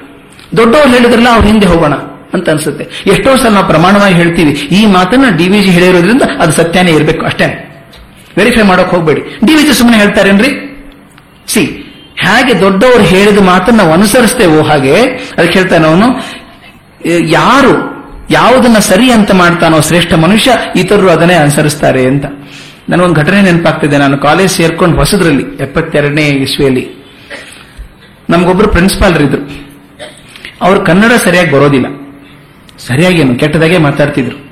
ದೊಡ್ಡವ್ರು 0.59 0.89
ಹೇಳಿದ್ರಲ್ಲ 0.95 1.29
ಅವ್ರ 1.35 1.45
ಹಿಂದೆ 1.51 1.67
ಹೋಗೋಣ 1.73 1.95
ಅಂತ 2.35 2.47
ಅನ್ಸುತ್ತೆ. 2.55 2.85
ಎಷ್ಟೋ 3.13 3.31
ಸಲ 3.37 3.51
ನಾವು 3.55 3.67
ಪ್ರಮಾಣವಾಗಿ 3.67 4.17
ಹೇಳ್ತೀವಿ, 4.21 4.53
ಈ 4.79 4.81
ಮಾತನ್ನ 4.97 5.29
ಡಿ 5.39 5.47
ವಿ 5.53 5.61
ಜಿ 5.65 5.71
ಹೇಳಿರೋದ್ರಿಂದ 5.77 6.25
ಅದು 6.43 6.53
ಸತ್ಯನೇ 6.53 6.93
ಇರಬೇಕು 6.99 7.23
ಅಷ್ಟೇ. 7.27 7.47
ವೆರಿಫೈ 8.39 8.65
ಮಾಡೋಕೆ 8.71 8.93
ಹೋಗ್ಬೇಡಿ. 8.97 9.23
ಡಿ 9.47 9.53
ವಿ 9.59 9.63
ಜಿ 9.63 9.75
ಸುಮ್ಮನೆ 9.79 9.99
ಹೇಳ್ತಾರೇನ್ರಿ? 10.03 10.51
ಸಿ, 11.53 11.63
ಹೇಗೆ 12.25 12.53
ದೊಡ್ಡವರು 12.61 13.05
ಹೇಳಿದ 13.13 13.41
ಮಾತನ್ನ 13.45 13.79
ನಾವು 13.81 13.93
ಅನುಸರಿಸ್ತೇವೋ 13.93 14.61
ಹಾಗೆ, 14.63 14.95
ಅದಕ್ಕೆ 15.37 15.57
ಹೇಳ್ತಾನೆ 15.59 15.87
ಅವನು, 15.89 16.09
ಯಾರು 17.39 17.73
ಯಾವುದನ್ನ 18.31 18.79
ಸರಿ 18.79 19.11
ಅಂತ 19.11 19.33
ಮಾಡ್ತಾನೋ 19.35 19.81
ಶ್ರೇಷ್ಠ 19.81 20.13
ಮನುಷ್ಯ, 20.13 20.53
ಇತರರು 20.77 21.11
ಅದನ್ನೇ 21.11 21.35
ಅನುಸರಿಸ್ತಾರೆ 21.35 22.07
ಅಂತ. 22.07 22.25
ನನಗೊಂದು 22.89 23.15
ಘಟನೆ 23.15 23.43
ನೆನಪಾಗ್ತಿದೆ. 23.43 23.99
ನಾನು 23.99 24.19
ಕಾಲೇಜ್ 24.19 24.51
ಸೇರ್ಕೊಂಡು 24.51 24.97
ಹೊಸದ್ರಲ್ಲಿ, 24.97 25.43
ಎಪ್ಪತ್ತೆರಡನೇ 25.43 26.27
ಇಸ್ವಿಯಲ್ಲಿ. 26.27 26.89
ನಮಗೊಬ್ಬರು 28.31 28.69
ಪ್ರಿನ್ಸಿಪಾಲ್ರಿದ್ರು. 28.69 29.71
ಅವ್ರು 30.63 30.85
ಕನ್ನಡ 30.85 31.13
ಸರಿಯಾಗಿ 31.13 31.51
ಬರೋದಿಲ್ಲ. 31.51 31.87
ಸರಿಯಾಗೇನು, 32.79 33.35
ಕೆಟ್ಟದಾಗೆ 33.35 33.79
ಮಾತಾಡ್ತಿದ್ರು. 33.79 34.51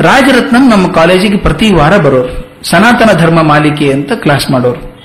ರಾಜರತ್ನಂ 0.00 0.70
ನಮ್ಮ 0.70 0.92
ಕಾಲೇಜಿಗೆ 0.92 1.36
ಪ್ರತಿ 1.36 1.74
ವಾರ 1.74 1.96
ಬರೋರು. 1.96 2.60
ಸನಾತನ 2.62 3.18
ಧರ್ಮ 3.18 3.42
ಮಾಲಿಕೆ 3.42 3.92
ಅಂತ 3.92 4.12
ಕ್ಲಾಸ್ 4.12 4.50
ಮಾಡೋರು. 4.50 4.96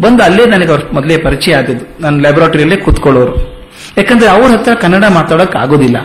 ಬಂದು 0.00 0.22
ಅಲ್ಲೇ 0.22 0.46
ನನಗೆ 0.46 0.68
ಅವ್ರ 0.68 0.80
ಮೊದಲೇ 0.92 1.18
ಪರಿಚಯ 1.18 1.56
ಆದದ್ದು. 1.56 1.96
ನನ್ನ 2.00 2.20
ಲ್ಯಾಬೊರೇಟರಿಯಲ್ಲೇ 2.20 2.76
ಕೂತ್ಕೊಳ್ಳೋರು. 2.76 3.54
ಯಾಕಂದ್ರೆ 3.98 4.28
ಅವ್ರ 4.28 4.52
ಹತ್ರ 4.52 4.74
ಕನ್ನಡ 4.74 5.04
ಮಾತಾಡೋಕೆ 5.04 5.58
ಆಗೋದಿಲ್ಲ 5.58 5.96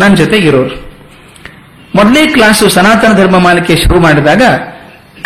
ನನ್ನ 0.00 0.12
ಜೊತೆಗಿರೋರು 0.22 0.76
ಮೊದಲೇ 1.98 2.20
ಕ್ಲಾಸು 2.34 2.66
ಸನಾತನ 2.74 3.12
ಧರ್ಮ 3.20 3.38
ಮಾಲಿಕೆ 3.46 3.74
ಶುರು 3.84 3.98
ಮಾಡಿದಾಗ 4.06 4.42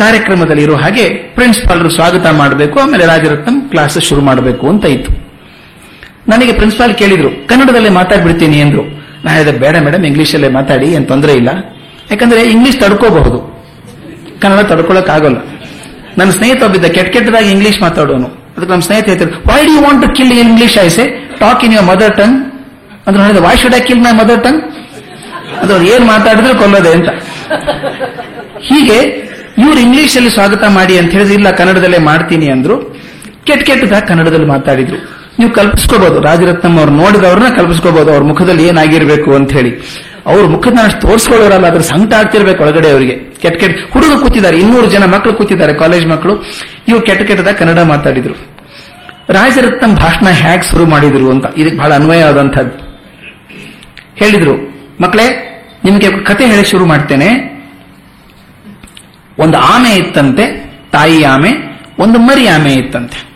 ಕಾರ್ಯಕ್ರಮದಲ್ಲಿ 0.00 0.62
ಇರೋ 0.66 0.76
ಹಾಗೆ 0.82 1.04
ಪ್ರಿನ್ಸಿಪಾಲ್ರು 1.36 1.90
ಸ್ವಾಗತ 1.96 2.26
ಮಾಡಬೇಕು, 2.38 2.76
ಆಮೇಲೆ 2.84 3.04
ರಾಜರತ್ನಂ 3.10 3.56
ಕ್ಲಾಸ್ 3.72 3.98
ಶುರು 4.08 4.22
ಮಾಡಬೇಕು 4.28 4.64
ಅಂತ 4.72 4.84
ಇತ್ತು. 4.94 5.10
ನನಗೆ 6.32 6.52
ಪ್ರಿನ್ಸಿಪಾಲ್ 6.58 6.94
ಕೇಳಿದ್ರು, 7.00 7.30
ಕನ್ನಡದಲ್ಲೇ 7.50 7.90
ಮಾತಾಡ್ಬಿಡ್ತೀನಿ 7.98 8.58
ಅಂದ್ರು 8.64 8.82
ನಾನು 9.24 9.34
ಹೇಳಿದೆ, 9.36 9.52
ಬೇಡ 9.64 9.74
ಮೇಡಮ್ 9.86 10.04
ಇಂಗ್ಲಿಷಲ್ಲೇ 10.10 10.50
ಮಾತಾಡಿ, 10.58 10.86
ಏನು 10.96 11.06
ತೊಂದರೆ 11.12 11.34
ಇಲ್ಲ. 11.40 11.50
ಯಾಕಂದ್ರೆ 12.10 12.40
ಇಂಗ್ಲಿಷ್ 12.54 12.78
ತಡ್ಕೋಬಹುದು. 12.84 13.38
ಕನ್ನಡ 14.42 14.62
ತಡ್ಕೊಳಕ್ 14.72 15.10
ಆಗೋಲ್ಲ. 15.16 15.38
ನನ್ನ 16.18 16.30
ಸ್ನೇಹಿತ 16.38 16.62
ಒಬ್ಬಿದ್ದ 16.66 16.88
ಕೆಟ್ಟ 16.96 17.08
ಕೆಟ್ಟದಾಗಿ 17.14 17.48
ಇಂಗ್ಲಿಷ್ 17.56 17.78
ಮಾತಾಡೋನು. 17.86 18.28
ಅದಕ್ಕೆ 18.56 18.72
ನಮ್ಮ 18.72 18.84
ಸ್ನೇಹಿತ 18.88 19.06
ಹೇಳ್ತಾರೆ 19.12 19.30
why 19.50 19.60
do 19.68 19.72
you 19.76 19.80
want 19.86 20.02
to 20.04 20.08
kill 20.18 20.32
English 20.46 20.76
I say 20.86 21.04
talk 21.42 21.62
in 21.66 21.72
your 21.76 21.88
mother 21.92 22.12
tongue 22.20 22.36
ಅಂದ್ರೆ 23.06 23.22
ಹೇಳಿದ 23.24 23.40
why 23.46 23.58
should 23.58 23.74
I 23.74 23.94
my 24.06 24.12
mother 24.12 24.44
tongue 24.44 24.60
ಅದು 25.62 25.72
ಅವ್ರು 25.74 25.86
ಏನ್ 25.86 26.04
ಮಾತಾಡಿದ್ರೆ 26.04 26.54
ಕೊಲ್ಲೋದೆ 26.58 26.92
ಅಂತ. 26.92 27.08
ಹೀಗೆ, 28.68 28.98
ಇವ್ರು 29.64 29.80
ಇಂಗ್ಲಿಷ್ 29.80 30.16
ಅಲ್ಲಿ 30.16 30.30
ಸ್ವಾಗತ 30.30 30.64
ಮಾಡಿ 30.68 30.98
ಅಂತ 30.98 31.10
ಹೇಳಿದ್ರೆ, 31.12 31.34
ಇಲ್ಲ, 31.34 31.50
ಕನ್ನಡದಲ್ಲೇ 31.50 31.98
ಮಾಡ್ತೀನಿ 31.98 32.48
ಅಂದ್ರು. 32.48 32.76
ಕೆಟ್ಟ 33.44 33.62
ಕೆಟ್ಟದಾಗ 33.68 34.02
ಕನ್ನಡದಲ್ಲಿ 34.02 34.46
ಮಾತಾಡಿದ್ರು. 34.46 34.98
ನೀವು 35.38 35.50
ಕಲ್ಪಿಸ್ಕೋಬಹುದು 35.50 36.20
ರಾಜರತ್ನಂ 36.20 36.78
ಅವ್ರು 36.78 36.92
ನೋಡಿದವ್ರನ್ನ 36.92 37.54
ಕಲ್ಪಿಸ್ಕೋಬಹುದು 37.54 38.12
ಅವ್ರ 38.12 38.22
ಮುಖದಲ್ಲಿ 38.22 38.64
ಏನಾಗಿರ್ಬೇಕು 38.68 39.34
ಅಂತ 39.34 39.52
ಹೇಳಿ. 39.52 39.72
ಅವ್ರ 40.26 40.44
ಮುಖದ 40.46 40.78
ಅಷ್ಟು 40.84 41.00
ತೋರಿಸ್ಕೊಳ್ಳೋರಲ್ಲ, 41.06 41.66
ಅದ್ರ 41.66 41.80
ಸಂಕಟ 41.80 42.14
ಆಗ್ತಿರ್ಬೇಕು 42.14 42.62
ಒಳಗಡೆ 42.62 42.90
ಅವರಿಗೆ. 42.90 43.14
ಕೆಟ್ಟ 43.42 43.56
ಕೆಟ್ಟ, 43.60 43.92
ಹುಡುಗರು 43.92 44.18
ಕೂತಿದ್ದಾರೆ, 44.20 44.56
ಇನ್ನೂರು 44.58 44.86
ಜನ 44.86 45.04
ಮಕ್ಕಳು 45.04 45.34
ಕೂತಿದ್ದಾರೆ, 45.34 45.74
ಕಾಲೇಜ್ 45.74 46.06
ಮಕ್ಕಳು 46.06 46.34
ಇವ್ರು 46.88 47.02
ಕೆಟ್ಟ 47.02 47.22
ಕೆಟ್ಟದಾಗ 47.22 47.54
ಕನ್ನಡ 47.54 47.78
ಮಾತಾಡಿದ್ರು. 47.78 48.34
ರಾಜರತ್ನಂ 49.28 49.94
ಭಾಷಣ 49.94 50.28
ಹ್ಯಾಕ್ 50.30 50.64
ಶುರು 50.64 50.86
ಮಾಡಿದ್ರು 50.86 51.30
ಅಂತ, 51.30 51.46
ಇದಕ್ಕೆ 51.56 51.78
ಬಹಳ 51.78 51.92
ಅನ್ವಯವಾದಂಥದ್ದು 51.92 52.93
ಹೇಳಿದ್ರು. 54.16 54.54
ಮಕ್ಕಳೇ, 55.00 55.50
ನಿಮಗೆ 55.84 56.10
ಕತೆ 56.10 56.46
ಹೇಳಿ 56.46 56.64
ಶುರು 56.64 56.86
ಮಾಡ್ತೇನೆ. 56.86 57.54
ಒಂದು 59.38 59.58
ಆಮೆ 59.58 59.90
ಇತ್ತಂತೆ, 59.90 60.70
ತಾಯಿ 60.92 61.24
ಆಮೆ, 61.24 61.50
ಒಂದು 61.98 62.18
ಮರಿ 62.18 62.46
ಆಮೆ 62.46 62.72
ಇತ್ತಂತೆ. 62.72 63.34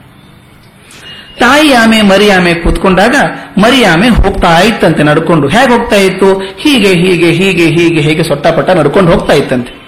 ತಾಯಿ 1.40 1.73
ಆಮೆ, 1.73 2.02
ಮರಿ 2.02 2.30
ಆಮೆ 2.30 2.54
ಕೂತ್ಕೊಂಡಾಗ 2.54 3.14
ಮರಿ 3.58 3.85
ಆಮೆ 3.85 4.08
ಹೋಗ್ತಾ 4.08 4.61
ಇತ್ತಂತೆ, 4.61 5.02
ನಡ್ಕೊಂಡು. 5.02 5.49
ಹೇಗೆ 5.49 5.73
ಹೋಗ್ತಾ 5.73 5.97
ಇತ್ತು? 5.97 6.35
ಹೀಗೆ 6.35 6.94
ಹೀಗೆ 6.94 7.32
ಹೀಗೆ 7.32 7.66
ಹೀಗೆ 7.66 8.00
ಹೀಗೆ 8.00 8.23
ಸೊಟ್ಟಪಟ್ಟ 8.23 8.70
ನಡ್ಕೊಂಡು 8.70 9.12
ಹೋಗ್ತಾ 9.12 9.32
ಇತ್ತಂತೆ. 9.32 9.78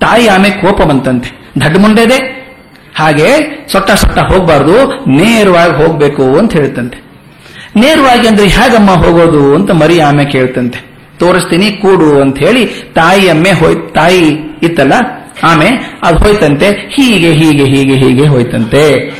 ತಾಯಿ 0.00 0.26
ಆಮೆ 0.26 0.50
ಕೋಪ 0.50 0.82
ಬಂತಂತೆ. 0.82 1.60
ದಡ್ಡ 1.60 1.78
ಮುಂಡೆದೆ 1.78 2.44
ಹಾಗೆ 2.96 3.26
ಸೊಟ್ಟ 3.72 3.90
ಸೊಟ್ಟ 3.90 4.18
ಹೋಗ್ಬಾರ್ದು, 4.18 5.04
ನೇರವಾಗಿ 5.10 5.72
ಹೋಗ್ಬೇಕು 5.72 6.38
ಅಂತ 6.38 6.52
ಹೇಳ್ತಂತೆ. 6.52 7.13
ನೇರವಾಗಿ 7.76 8.28
ಅಂದ್ರೆ, 8.28 8.46
ಹೇಗಮ್ಮ 8.46 8.90
ಹೋಗೋದು 8.90 9.54
ಅಂತ 9.54 9.70
ಮರಿ 9.70 10.00
ಆಮೆ 10.00 10.24
ಕೇಳ್ತಂತೆ. 10.24 10.94
ತೋರಿಸ್ತೀನಿ, 11.18 11.70
ಕೂಡು 11.70 12.20
ಅಂತ 12.20 12.38
ಹೇಳಿ 12.38 12.66
ತಾಯಿ 12.94 13.28
ಅಮ್ಮೆ 13.28 13.52
ಹೋಯ್, 13.52 13.94
ತಾಯಿ 13.94 14.28
ಇತ್ತಲ್ಲ, 14.62 14.92
ಆಮೆ, 15.42 15.98
ಅದು 16.02 16.18
ಹೋಯ್ತಂತೆ, 16.18 16.70
ಹೀಗೆ 16.70 17.32
ಹೀಗೆ 17.32 17.64
ಹೀಗೆ 17.64 17.96
ಹೀಗೆ 17.96 18.26
ಹೋಯ್ತಂತೆ. 18.26 19.10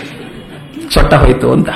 ಸೊಟ್ಟ 0.94 1.14
ಹೋಯ್ತು 1.14 1.52
ಅಂತ. 1.52 1.68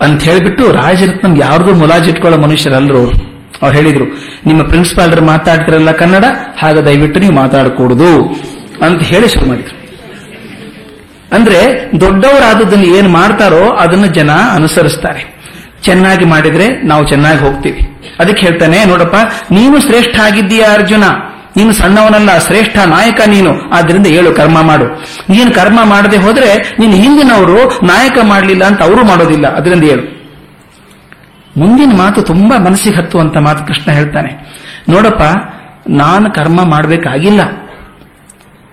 ಅಂತ 0.00 0.22
ಹೇಳ್ಬಿಟ್ಟು 0.22 0.72
ರಾಜರತ್ನಂ 0.72 1.36
ಯಾರ್ದು 1.36 1.74
ಮುಲಾಜಿಟ್ಕೊಳ್ಳೋ 1.74 2.38
ಮನುಷ್ಯರಲ್ಲರು 2.38 3.28
ಅವ್ರು 3.62 3.76
ಹೇಳಿದ್ರು, 3.76 4.04
ನಿಮ್ಮ 4.46 4.62
ಪ್ರಿನ್ಸಿಪಾಲ್ರು 4.62 5.24
ಮಾತಾಡ್ತಿರಲ್ಲ 5.24 5.90
ಕನ್ನಡ, 5.90 6.24
ಹಾಗ 6.58 6.78
ದಯವಿಟ್ಟು 6.78 7.20
ನೀವು 7.20 7.32
ಮಾತಾಡಕೂಡುದು 7.32 8.36
ಅಂತ 8.82 9.02
ಹೇಳಿ 9.02 9.28
ಶುರು 9.28 9.46
ಮಾಡಿದ್ರು. 9.46 9.78
ಅಂದ್ರೆ 11.32 11.90
ದೊಡ್ಡವರಾದದನ್ನು 12.00 12.84
ಏನ್ 12.84 13.08
ಮಾಡ್ತಾರೋ 13.08 13.70
ಅದನ್ನು 13.70 14.06
ಜನ 14.06 14.30
ಅನುಸರಿಸ್ತಾರೆ. 14.54 15.37
ಚೆನ್ನಾಗಿ 15.82 16.24
ಮಾಡಿದ್ರೆ 16.24 16.82
ನಾವು 16.82 17.08
ಚೆನ್ನಾಗಿ 17.08 17.38
ಹೋಗ್ತೀವಿ. 17.38 17.80
ಅದಕ್ಕೆ 18.18 18.46
ಹೇಳ್ತಾನೆ, 18.46 18.84
ನೋಡಪ್ಪ, 18.84 19.16
ನೀನು 19.52 19.80
ಶ್ರೇಷ್ಠ 19.80 20.20
ಆಗಿದ್ದೀಯ 20.20 20.62
ಅರ್ಜುನ? 20.62 21.04
ನೀನು 21.56 21.72
ಸಣ್ಣವನಲ್ಲ, 21.72 22.38
ಶ್ರೇಷ್ಠ 22.38 22.78
ನಾಯಕ 22.78 23.20
ನೀನು. 23.26 23.70
ಆದ್ರಿಂದ 23.70 24.06
ಹೇಳು, 24.06 24.32
ಕರ್ಮ 24.32 24.62
ಮಾಡು. 24.62 24.84
ನೀನು 25.30 25.50
ಕರ್ಮ 25.50 25.84
ಮಾಡದೆ 25.84 26.16
ಹೋದ್ರೆ 26.16 26.76
ನೀನು 26.78 26.92
ಹಿಂದಿನವರು 26.92 27.86
ನಾಯಕ 27.86 28.18
ಮಾಡಲಿಲ್ಲ 28.22 28.64
ಅಂತ 28.64 28.82
ಅವರು 28.82 29.04
ಮಾಡೋದಿಲ್ಲ. 29.04 29.56
ಅದರಿಂದ 29.56 29.84
ಹೇಳು. 29.84 30.18
ಮುಂದಿನ 31.56 31.92
ಮಾತು 31.96 32.22
ತುಂಬಾ 32.22 32.58
ಮನಸ್ಸಿಗೆ 32.58 32.96
ಹತ್ತುವಂತ 32.96 33.36
ಮಾತು 33.36 33.66
ಕೃಷ್ಣ 33.66 33.92
ಹೇಳ್ತಾನೆ. 33.92 34.54
ನೋಡಪ್ಪ, 34.88 35.22
ನಾನು 35.88 36.30
ಕರ್ಮ 36.30 36.64
ಮಾಡಬೇಕಾಗಿಲ್ಲ. 36.64 37.40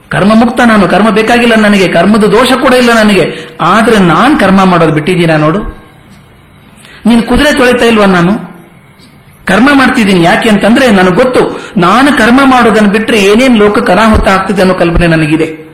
ಕರ್ಮ 0.10 0.32
ಮುಕ್ತ 0.36 0.62
ನಾನು, 0.66 0.88
ಕರ್ಮ 0.88 1.10
ಬೇಕಾಗಿಲ್ಲ 1.10 1.56
ನನಗೆ. 1.56 1.88
ಕರ್ಮದ 1.88 2.24
ದೋಷ 2.24 2.52
ಕೂಡ 2.52 2.74
ಇಲ್ಲ 2.74 2.90
ನನಗೆ. 3.04 3.56
ಆದ್ರೆ 3.62 4.00
ನಾನು 4.00 4.40
ಕರ್ಮ 4.40 4.64
ಮಾಡೋದು 4.64 4.94
ಬಿಟ್ಟಿದ್ದೀನ 4.94 5.36
ನೋಡು. 5.36 5.85
ನೀನು 7.06 7.24
ಕುದುರೆ 7.24 7.58
ತೊಳಿತಾ 7.58 7.86
ಇಲ್ವಾ 7.86 8.06
ನಾನು? 8.06 8.56
ಕರ್ಮ 9.46 9.70
ಮಾಡ್ತಿದ್ದೀನಿ 9.74 10.24
ಯಾಕೆ 10.24 10.50
ಅಂತಂದ್ರೆ 10.50 10.92
ನನಗೆ 10.92 11.16
ಗೊತ್ತು. 11.16 11.42
ನಾನು 11.78 12.18
ಕರ್ಮ 12.18 12.40
ಮಾಡೋದನ್ನು 12.44 12.90
ಬಿಟ್ಟರೆ 12.90 13.18
ಏನೇನು 13.18 13.58
ಲೋಕ 13.58 13.90
ಅನಾಹುತ 13.90 14.28
ಆಗ್ತಿದೆ 14.28 14.62
ಅನ್ನೋ 14.62 14.74
ಕಲ್ಪನೆ 14.74 15.08
ನನಗಿದೆ. 15.08 15.66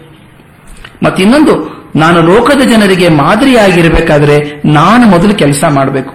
ಮತ್ತಿನ್ನೊಂದು 1.03 1.81
ನಾನು 1.95 2.21
ಲೋಕದ 2.21 2.61
ಜನರಿಗೆ 2.61 3.09
ಮಾದರಿಯಾಗಿರ್ಬೇಕಾದ್ರೆ 3.09 4.61
ನಾನು 4.65 5.07
ಮೊದಲು 5.07 5.33
ಕೆಲಸ 5.35 5.63
ಮಾಡಬೇಕು. 5.69 6.13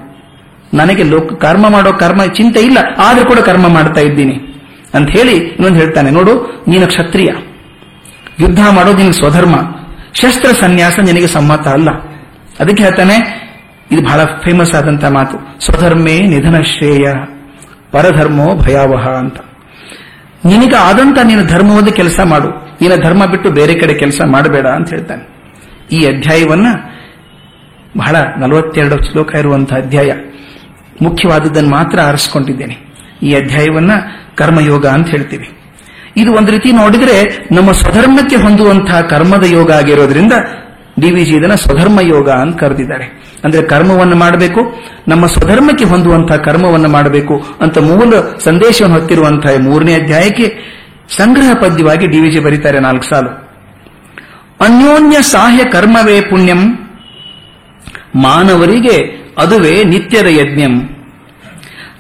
ನನಗೆ 0.74 1.02
ಲೋಕ, 1.02 1.32
ಕರ್ಮ 1.32 1.68
ಮಾಡೋ 1.68 1.92
ಕರ್ಮ 1.92 2.24
ಚಿಂತೆ 2.24 2.60
ಇಲ್ಲ, 2.60 2.78
ಆದ್ರೂ 2.98 3.24
ಕೂಡ 3.24 3.38
ಕರ್ಮ 3.38 3.68
ಮಾಡ್ತಾ 3.68 4.00
ಇದ್ದೀನಿ. 4.00 4.32
ಅಂತ 4.94 5.10
ಹೇಳಿ 5.10 5.36
ಇನ್ನೊಂದು 5.36 5.78
ಹೇಳ್ತಾನೆ, 5.78 6.10
ನೋಡು, 6.10 6.64
ನೀನು 6.68 6.86
ಕ್ಷತ್ರಿಯ. 6.86 7.32
ಯುದ್ಧ 8.40 8.60
ಮಾಡೋದು 8.70 8.96
ನಿನಗೆ 8.96 9.12
ಸ್ವಧರ್ಮ. 9.12 9.56
ಶಸ್ತ್ರ 10.14 10.50
ಸನ್ಯಾಸ 10.52 10.98
ನಿನಗೆ 10.98 11.26
ಸಮ್ಮತ 11.26 11.68
ಅಲ್ಲ. 11.68 11.90
ಅದಕ್ಕೆ 12.60 12.82
ಹೇಳ್ತಾನೆ 12.84 13.45
ಇದು 13.90 14.02
ಬಹಳ 14.02 14.24
ಫೇಮಸ್ 14.24 14.74
ಆದಂತ 14.74 15.04
ಮಾತು. 15.04 15.64
ಸ್ವಧರ್ಮೇ 15.64 16.20
ನಿಧನ 16.20 16.60
ಶ್ರೇಯ, 16.60 17.12
ಪರಧರ್ಮೋ 17.90 18.54
ಭಯಾವಹ 18.54 19.08
ಅಂತ. 19.08 19.36
ನಿನಗೆ 20.46 20.76
ಆದಂತ 20.76 21.18
ನೀನು 21.24 21.46
ಧರ್ಮವನ್ನು 21.46 21.92
ಕೆಲಸ 21.92 22.20
ಮಾಡು. 22.20 22.48
ನಿನ್ನ 22.80 23.02
ಧರ್ಮ 23.02 23.26
ಬಿಟ್ಟು 23.26 23.50
ಬೇರೆ 23.50 23.74
ಕಡೆ 23.74 23.94
ಕೆಲಸ 23.94 24.20
ಮಾಡಬೇಡ 24.26 24.66
ಅಂತ 24.66 24.90
ಹೇಳ್ತಾನೆ. 24.90 25.28
ಈ 25.92 26.06
ಅಧ್ಯಾಯವನ್ನ 26.06 26.66
ಬಹಳ 27.98 28.16
ನಲವತ್ತೆರಡು 28.38 29.12
ಶ್ಲೋಕ 29.12 29.34
ಇರುವಂತಹ 29.34 29.76
ಅಧ್ಯಾಯ. 29.76 30.12
ಮುಖ್ಯವಾದದ್ದನ್ನು 31.02 31.70
ಮಾತ್ರ 31.70 32.00
ಆರಿಸಿಕೊಂಡಿದ್ದೇನೆ. 32.00 32.76
ಈ 33.22 33.34
ಅಧ್ಯಾಯವನ್ನ 33.34 33.90
ಕರ್ಮಯೋಗ 34.34 34.86
ಅಂತ 34.86 35.08
ಹೇಳ್ತೀವಿ. 35.08 35.50
ಇದು 36.16 36.32
ಒಂದು 36.32 36.52
ರೀತಿ 36.52 36.72
ನೋಡಿದ್ರೆ 36.72 37.48
ನಮ್ಮ 37.52 37.72
ಸ್ವಧರ್ಮಕ್ಕೆ 37.72 38.36
ಹೊಂದುವಂತಹ 38.36 39.00
ಕರ್ಮದ 39.00 39.44
ಯೋಗ 39.44 39.72
ಆಗಿರೋದ್ರಿಂದ 39.72 40.32
ಡಿವಿಜಿ 41.00 41.32
ಇದನ್ನ 41.32 41.54
ಸ್ವಧರ್ಮ 41.54 42.00
ಯೋಗ 42.00 42.30
ಅಂತ 42.30 42.60
ಕರೆದಿದ್ದಾರೆ. 42.60 43.04
ಅಂದ್ರೆ 43.44 43.62
ಕರ್ಮವನ್ನು 43.62 44.16
ಮಾಡಬೇಕು, 44.16 44.60
ನಮ್ಮ 45.08 45.26
ಸ್ವಧರ್ಮಕ್ಕೆ 45.26 45.84
ಹೊಂದುವಂತಹ 45.84 46.36
ಕರ್ಮವನ್ನು 46.36 46.88
ಮಾಡಬೇಕು 46.88 47.44
ಅಂತ 47.60 47.78
ಮೂಲ 47.78 48.14
ಸಂದೇಶವನ್ನು 48.38 48.98
ಹೊತ್ತಿರುವಂತಹ 48.98 49.50
ಮೂರನೇ 49.60 49.94
ಅಧ್ಯಾಯಕ್ಕೆ 49.94 50.76
ಸಂಗ್ರಹ 51.16 51.52
ಪದ್ಯವಾಗಿ 51.60 52.06
ಡಿವಿಜಿ 52.06 52.38
ಬರೀತಾರೆ 52.40 52.80
ನಾಲ್ಕು 52.80 53.04
ಸಾಲು. 53.04 53.30
ಅನ್ಯೋನ್ಯ 54.60 55.22
ಸಾಹ್ಯ 55.22 55.64
ಕರ್ಮವೇ 55.64 56.20
ಪುಣ್ಯಂ, 56.20 56.78
ಮಾನವರಿಗೆ 58.14 59.26
ಅದುವೇ 59.38 59.84
ನಿತ್ಯದ 59.84 60.26
ಯಜ್ಞಂ. 60.26 60.96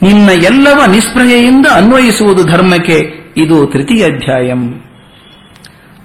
ನಿನ್ನ 0.02 0.30
ಎಲ್ಲವ 0.30 0.82
ನಿಸ್ಪೃಹೆಯಿಂದ 0.90 1.66
ಅನ್ವಯಿಸುವುದು 1.74 2.44
ಧರ್ಮಕ್ಕೆ 2.44 3.26
ಇದು 3.36 3.66
ತೃತೀಯ 3.66 4.04
ಅಧ್ಯಾಯಂ. 4.04 4.74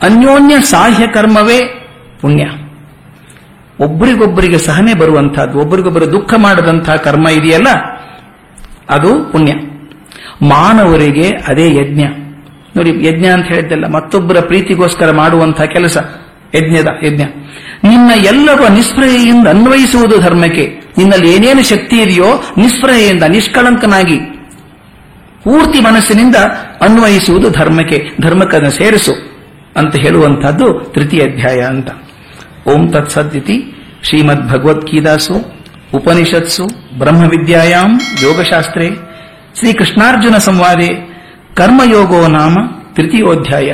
ಅನ್ಯೋನ್ಯ 0.02 0.62
ಸಾಹ್ಯ 0.62 1.08
ಕರ್ಮವೇ 1.08 1.88
ಪುಣ್ಯ. 2.22 2.44
ಒಬ್ಬರಿಗೊಬ್ಬರಿಗೆ 3.80 4.58
ಸಹನೆ 4.58 4.94
ಬರುವಂತಹದ್ದು 4.94 5.60
ಒಬ್ಬರಿಗೊಬ್ಬರು 5.60 6.12
ದುಃಖ 6.12 6.34
ಮಾಡದಂತಹ 6.38 6.96
ಕರ್ಮ 6.96 7.28
ಇದೆಯಲ್ಲ? 7.28 7.68
ಅದು 8.90 9.32
ಪುಣ್ಯ. 9.32 9.54
ಮಾನವರಿಗೆ 10.42 11.30
ಅದೇ 11.30 11.76
ಯಜ್ಞ. 11.76 12.02
ನೋಡಿ, 12.76 12.90
ಯಜ್ಞ 12.90 13.26
ಅಂತ 13.26 13.46
ಹೇಳಿದ್ದಲ್ಲ, 13.46 13.88
ಮತ್ತೊಬ್ಬರ 13.88 14.40
ಪ್ರೀತಿಗೋಸ್ಕರ 14.40 15.12
ಮಾಡುವಂತಹ 15.12 15.64
ಕೆಲಸ 15.64 15.98
ಯಜ್ಞದ 16.56 16.88
ಯಜ್ಞ. 17.04 17.22
ನಿನ್ನ 17.84 18.12
ಎಲ್ಲವ 18.26 18.68
ನಿಸ್ಪೃಹೆಯಿಂದ 18.68 19.48
ಅನ್ವಯಿಸುವುದು 19.48 20.20
ಧರ್ಮಕ್ಕೆ. 20.20 20.82
ನಿನ್ನಲ್ಲಿ 20.98 21.36
ಏನೇನು 21.36 21.64
ಶಕ್ತಿ 21.64 21.96
ಇದೆಯೋ 21.96 22.44
ನಿಸ್ಪೃಹೆಯಿಂದ, 22.58 23.24
ನಿಷ್ಕಳಂಕನಾಗಿ, 23.24 24.20
ಪೂರ್ತಿ 25.44 25.80
ಮನಸ್ಸಿನಿಂದ 25.80 26.36
ಅನ್ವಯಿಸುವುದು 26.82 27.50
ಧರ್ಮಕ್ಕೆ. 27.50 28.10
ಧರ್ಮಕ್ಕನ್ನು 28.22 28.70
ಸೇರಿಸು 28.70 29.14
ಅಂತ 29.76 29.96
ಹೇಳುವಂತಹದ್ದು 29.96 30.92
ತೃತೀಯ 30.94 31.22
ಅಧ್ಯಾಯ 31.22 31.62
ಅಂತ. 31.62 31.88
ಓಂ 32.68 32.92
ತತ್ಸದ್ಯತಿ 32.92 33.76
ಶ್ರೀಮದ್ 34.04 34.50
ಭಗವದ್ಗೀತಾಸು 34.50 35.36
ಉಪನಿಷತ್ಸು 35.94 36.66
ಬ್ರಹ್ಮವಿದ್ಯಾಯಾಂ 37.00 38.00
ಯೋಗಶಾಸ್ತ್ರೇ 38.24 38.90
ಶ್ರೀಕೃಷ್ಣಾರ್ಜುನ 39.60 40.36
ಸಂವಾದೆ 40.38 40.90
ಕರ್ಮಯೋಗೋ 41.56 42.28
ನಾಮ 42.28 42.58
ತೃತೀಯೋಧ್ಯಾಯ. 42.94 43.74